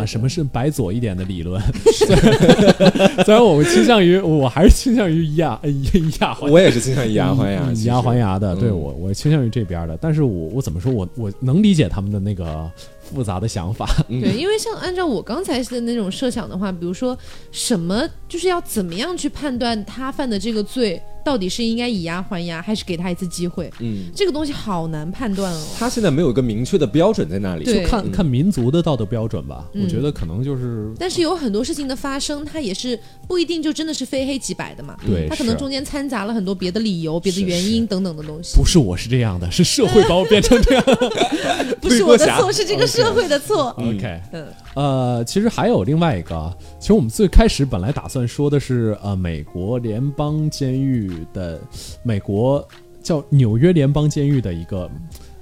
[0.00, 1.60] 啊，什么是白左一点的理论？
[1.92, 8.78] 虽 然虽然我倾向于，我还是倾向于以牙以以牙还我也是倾向以牙还牙，以牙还牙的，对嗯。
[8.78, 12.70] 我我倾向于这边的，但是我我怎么说，我我能理解他们的那个
[13.02, 14.20] 复杂的想法，嗯。
[14.20, 17.16] 对，因为像按照我刚才的那种设想的话，比如说
[17.50, 25.66] 什么就是要怎么样去判断他犯的这个罪到底是应该以牙还牙，还是给他一次机会，嗯，这个东西好难判断哦。
[25.78, 27.64] 他现在没有一个明确的标准在那里。
[27.64, 29.64] 就看看民族的道德标准吧。
[29.72, 34.96] 嗯我觉得可能就是但是有很多事情的发生，它也是不一定就真的是非黑即白的嘛。
[35.06, 38.54] 对，是它可能中间掺杂了很多别的理由、别的原因等等的东西。
[38.56, 40.84] 不是我是这样的，是社会把我变成这样。
[41.80, 43.74] 不是我的错，是这个社会的错。
[43.80, 51.60] 嗯 OK，嗯呃，其实还有另外一个，其实我们最开始本来打算说的是，呃，美国联邦监狱的
[52.02, 52.66] 美国
[53.02, 54.90] 叫纽约联邦监狱的一个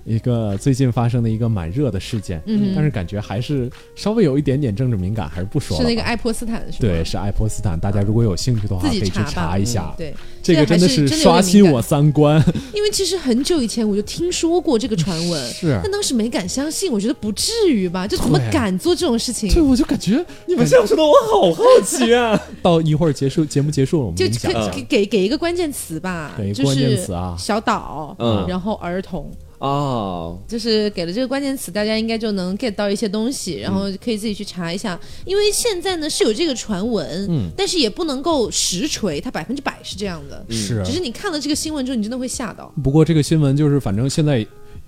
[0.04, 5.82] 一个最近发生的一个蛮热的事件，嗯但是感觉还是稍微有一点点政治敏感，还是不说了。
[5.82, 6.78] 是那个爱泼斯坦是吗？
[6.80, 9.94] 对，是爱泼斯坦，大家如果有兴趣的话，自可以去己查查一下。
[9.96, 12.42] 对，这个真的是刷新我三观。
[12.74, 18.06] 因为其实很久以前我就听说过这个传闻， 是但当时没敢相信，我觉得不至于吧？
[18.06, 19.48] 就怎么敢做这种事情？
[19.52, 22.38] 对，我就感觉你们这样说的，我好好奇啊！
[22.60, 24.26] 到一会儿结束节目结束了，我们就
[24.72, 29.30] 给给给一个关键词吧，就给一个关键是词啊小岛，嗯然后儿童，
[29.62, 34.98] 哦，就是给了这个关键词，大家应该就能 get 到一些东西，然后可以自己去查一下。
[35.24, 40.44] 因为现在呢是有这个传闻，嗯但是也不能够实锤，它百分之百是这样的。
[40.50, 42.74] 是只是你看了这个新闻之后，你真的会吓到。
[42.82, 44.44] 不过这个新闻就是，反正现在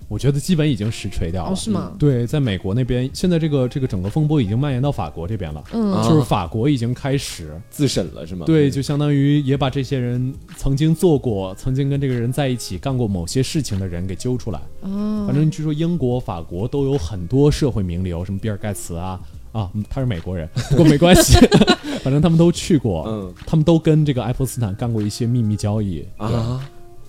[0.07, 1.51] 我觉得基本已经实锤掉了。
[1.51, 1.93] 哦，是吗？
[1.97, 8.45] 对，在美国那边，现在这个这个整个风波已经蔓延到法国这边了，嗯啊就是法国已经开始，自审了是吗？
[8.45, 14.61] 对，就相当于也把这些人曾经做过、曾经跟这个人在一起干过某些事情的人给揪出来。
[14.81, 19.19] 哦，反正据说英国、法国都有很多社会名流，什么比尔盖茨啊
[19.51, 21.37] 啊，嗯他是美国人，不过没关系，
[22.03, 26.05] 反正他们都去过，嗯他们都跟这个爱泼斯坦干过一些秘密交易。
[26.17, 26.61] 啊，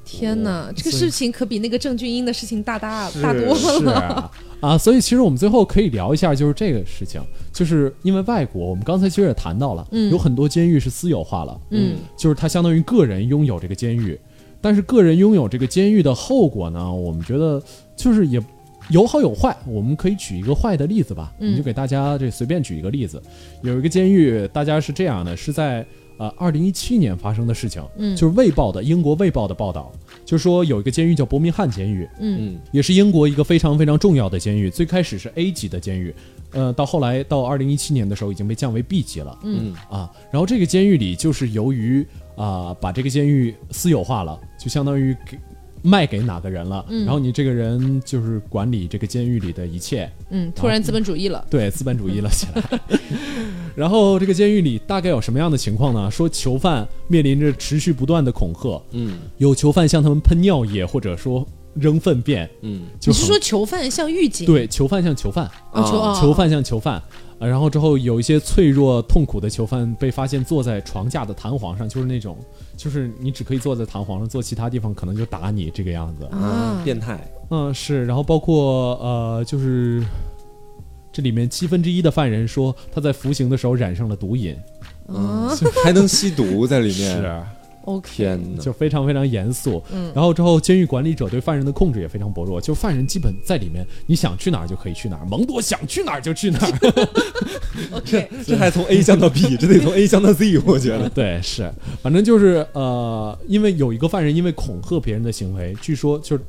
[0.06, 3.92] 天哪，这个事情可比那个郑俊英的事情大大是大多了。
[3.92, 4.30] 啊
[4.60, 7.20] 啊，所以其实我们最后可以聊一下，就是这个事情，
[7.52, 14.18] 就是因为外国，我们刚才其实也谈到了，嗯有很多监狱是私有化了，嗯就是它相当于个人拥有这个监狱，
[14.60, 17.62] 但是个人拥有这个监狱的后果呢，我们觉得
[17.94, 18.42] 就是也
[18.88, 19.54] 有好有坏。
[19.66, 23.22] 我们可以举一个坏的例子吧，嗯你就给大家这随便举一个例子，
[23.62, 25.84] 有一个监狱，大家是这样的，是在
[26.18, 29.92] 呃二零一七年发生的事情，嗯就是《卫报》的英国《卫报》的报道，
[30.24, 36.14] 就是说有一个监狱叫伯明翰监狱，嗯嗯也是英国一个非常非常重要的监狱，最开始是 A 级的监狱，
[36.52, 39.38] 呃，到后来到二零一七年的时候已经被降为 B 级了。
[39.42, 42.06] 嗯啊，然后这个监狱里就是由于
[42.36, 45.38] 啊、把这个监狱私有化了，就相当于给
[45.86, 51.46] 卖给哪个人了，嗯然后你这个人就是管理这个监狱里的一切，嗯，突然资本主义了。
[51.48, 52.80] 对资本主义了起来。
[53.76, 56.10] 然后这个监狱里大概有什么样的情况呢？
[56.10, 64.44] 说囚犯面临着持续不断的恐吓，嗯有囚犯向他们喷尿液，或者说扔粪便，嗯就你是说囚犯像狱警？
[64.44, 67.00] 对囚犯像囚犯，哦，囚啊哦囚犯像囚犯，
[67.38, 72.36] 呃，然后之后有一些脆弱痛苦的囚犯被发现坐在床架的弹簧上，就是那种，
[72.76, 76.24] 就是你只可以坐在弹簧上，坐其他地方可能就打你这个样子。
[76.26, 77.18] 啊，变态，
[77.50, 80.02] 嗯，是，然后包括呃，就是
[81.12, 84.54] 这里面七分之一的犯人说他在服刑的时候染上了毒瘾，
[85.08, 85.50] 啊
[85.82, 87.42] 还能吸毒在里面，是，
[87.86, 88.62] ，OK，天哪！
[88.62, 89.82] 就非常非常严肃。
[89.92, 97.08] 嗯然后之后监狱管理者对犯人的控制也非常薄弱，就犯人基本在里面，你想去哪儿就可以去哪儿，蒙多想去哪儿就去哪儿。
[97.92, 101.08] OK， 这还从 A 降到 B，这得从 A 降到 Z，我觉得。
[101.08, 101.72] 对，是，
[102.02, 106.42] 反正就是呃，因为有一个犯人因为恐吓别人的行为，据说就是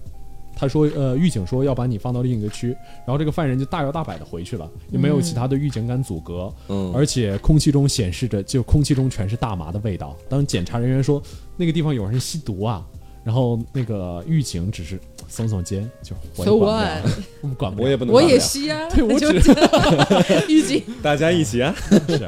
[0.60, 2.70] 他说呃，狱警说要把你放到另一个区，
[3.06, 10.18] 然后这个犯人就大摇大摆的回去了，也没有其他的狱警敢阻隔，嗯而且空气中显示着就空气中全是大麻的味道。
[10.28, 11.22] 当检查人员说
[11.56, 12.84] 那个地方有人吸毒啊，
[13.24, 15.00] 然后那个狱警只是
[15.30, 17.10] 耸耸肩，就我也 So 管不？
[17.42, 19.52] 我们管不了，我也不能我也吸啊，对我就只
[20.50, 20.84] 狱警。
[21.04, 21.76] 大家一起啊！
[22.08, 22.28] 是。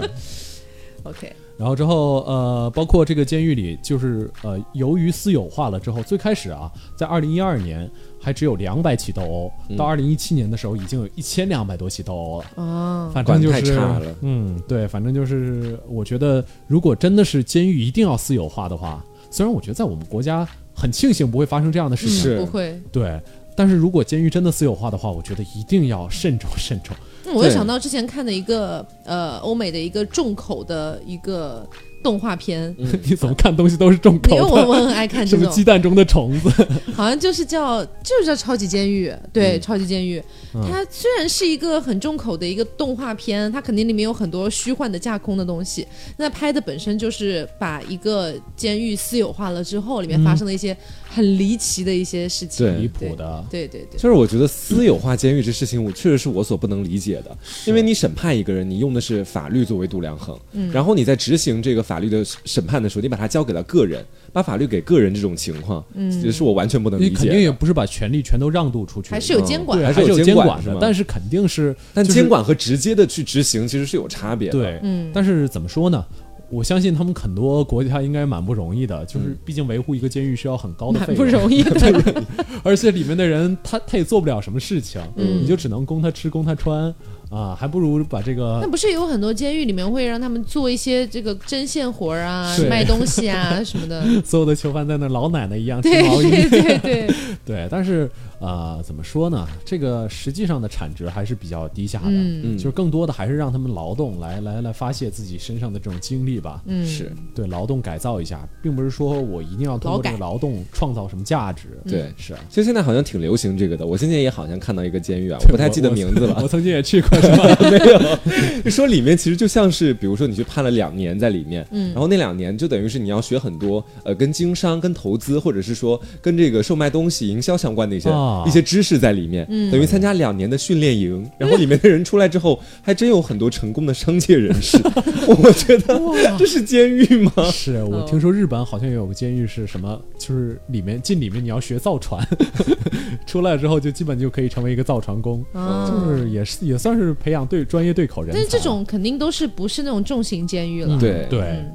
[1.04, 12.64] OK，然后之后，呃，包括这个监狱里，就是呃，由于私有化了之后，最开始啊，在二零一二年还只有两百起斗殴，嗯到二零一七年的时候，已经有一千两百多起斗殴了。
[12.64, 22.82] 啊，反正就管是太差了嗯，对，反正就是，我觉得如果真的是监狱一定要私有化的话，虽然我觉得在我们国家很庆幸不会发生这样的事情，是不会。
[22.90, 23.20] 对，
[23.60, 26.96] 但是如果监狱真的私有化的话，我觉得一定要慎重慎重。
[27.26, 31.68] 嗯我就想到之前看的一个呃欧美的一个重口的一个
[32.02, 32.74] 动画片，
[33.04, 36.50] 你怎么看东西都是重口因为我，我很爱看这什么种，鸡蛋中的虫子，
[36.94, 39.62] 好像就是叫就是叫超级监狱，对，嗯。
[39.62, 40.22] 超级监狱。
[40.54, 40.62] 嗯。
[40.70, 45.86] 它虽然是一个很重口的一个动画片，它肯定里面有很多虚幻的架空的东西。
[46.18, 50.76] 那拍的本身就是把一个监狱私有化了之后，里面发生的一些
[51.10, 52.66] 很离奇的一些事情。
[52.66, 52.76] 对。
[52.80, 53.46] 离谱的。
[53.50, 57.38] 对对对，就是我觉得私有化监狱这事情，我确实是我所不能理解的。
[57.66, 60.72] 因为你审判一个人，你用的是法律作为度量衡，嗯。
[60.72, 67.20] 然后你在执行这个法律的审判的时候，你把它交给了个人，把法律给个人这种情况，嗯也是我完全不能你理解的。
[67.22, 74.60] 肯定也不是把权力全都让渡出去，还是有监管对，还是有监管的但是肯定是但就是监管和直接的去执行其实是有差别的。
[74.60, 76.06] 对，嗯但是怎么说呢？
[76.52, 82.24] 我相信他们很多国家应该蛮不容易的，就是嗯毕竟维护一个监狱需要很高的费用，不容易的。
[82.64, 86.94] 而且里面的人他他也做不了什么事情，嗯你就只能供他吃供他穿
[87.30, 94.04] 啊，还不如把这个那不是有很多监狱里面会让他们做一些这个针线活儿啊，卖东西啊什么的。
[94.26, 97.08] 所有的囚犯在那老奶奶一样织对毛衣，对对对，
[97.46, 98.10] 对，但是
[98.40, 99.48] 呃，怎么说呢？
[99.66, 106.62] 这个实际上的产值还是比较低下的，嗯嗯就是更多的还是让他们劳动来来来发泄自己身上的这种精力吧。
[106.66, 111.68] 嗯，是对，劳动改造一下，并不是说我一定要通过这个劳动创造什么价值。
[111.88, 112.12] 对。
[112.18, 116.48] 是啊，其实现在好像挺流行这个的，我现在也好像看到一个监狱啊，我不太记得名字了我。
[116.48, 117.58] 曾经也去过， 是吧？
[117.70, 129.72] 没有，就说里面其实就像是，比如说你去判了两年在里面，嗯然后那两年就等于是你要学很多呃跟经商、跟投资，或者是说跟这个售卖东西、营销相关的一些、啊一些知识在里面，嗯。
[129.72, 134.78] 等于参加两年的训练营，然后里面的人出来之后，还真有很多成功的商界人士，
[135.28, 136.00] 我觉得
[136.38, 137.32] 这是监狱吗？
[137.52, 138.06] 是我哦。
[138.10, 142.26] 听说日本好像也有个监狱是什么，就是里面进里面你要学造船，
[143.28, 148.40] 出来之后就基本就可以成为一个造船工，啊就是也是也算是培养对专业对口人才。
[148.40, 150.96] 但是这种肯定都是不是那种重型监狱了。
[150.96, 151.28] 嗯对。
[151.30, 151.40] 对。
[151.42, 151.72] 嗯，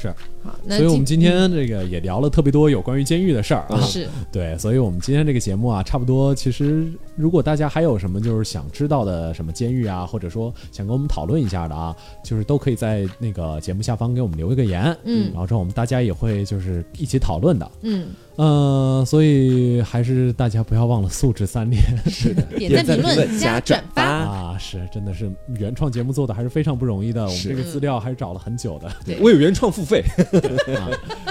[0.00, 3.80] 是，好，那所以我们今天这个也聊了特别多有关于监狱的事儿啊。
[3.80, 4.06] 是。
[4.30, 6.86] 对，所以我们今天这个节目啊，差不多其实
[7.16, 15.30] 如果大家还有什么就是想知道的什么监狱啊，或者说想跟我们讨论一下的啊，就是都可以在那个节目下方给我们留一个言，嗯。
[15.32, 17.68] 然后之后我们大家也会就是一起讨论的。
[17.82, 18.06] 嗯，
[18.38, 24.02] 呃，所以还是大家不要忘了素质三连 是的， 点赞、评论、加转发。
[24.02, 24.56] 啊！
[24.58, 28.88] 是，真的是原创节目做的还是非常不容易的，我们是这个资料还是找了很久的。
[29.04, 30.04] 对我有原创付费，
[30.78, 30.86] 啊，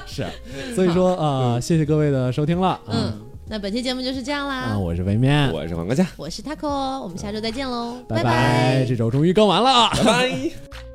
[0.05, 0.26] 是，
[0.76, 2.80] 所以说啊，谢谢各位的收听了。
[2.88, 3.14] 嗯，
[3.47, 4.78] 那本期节目就是这样啊，啦。
[4.78, 6.68] 我是维面，我是黄瓜酱，我是 taco，
[7.01, 8.86] 我们下周再见喽，拜拜。
[8.86, 9.91] 这周终于更完了啊！
[9.95, 10.86] 拜拜。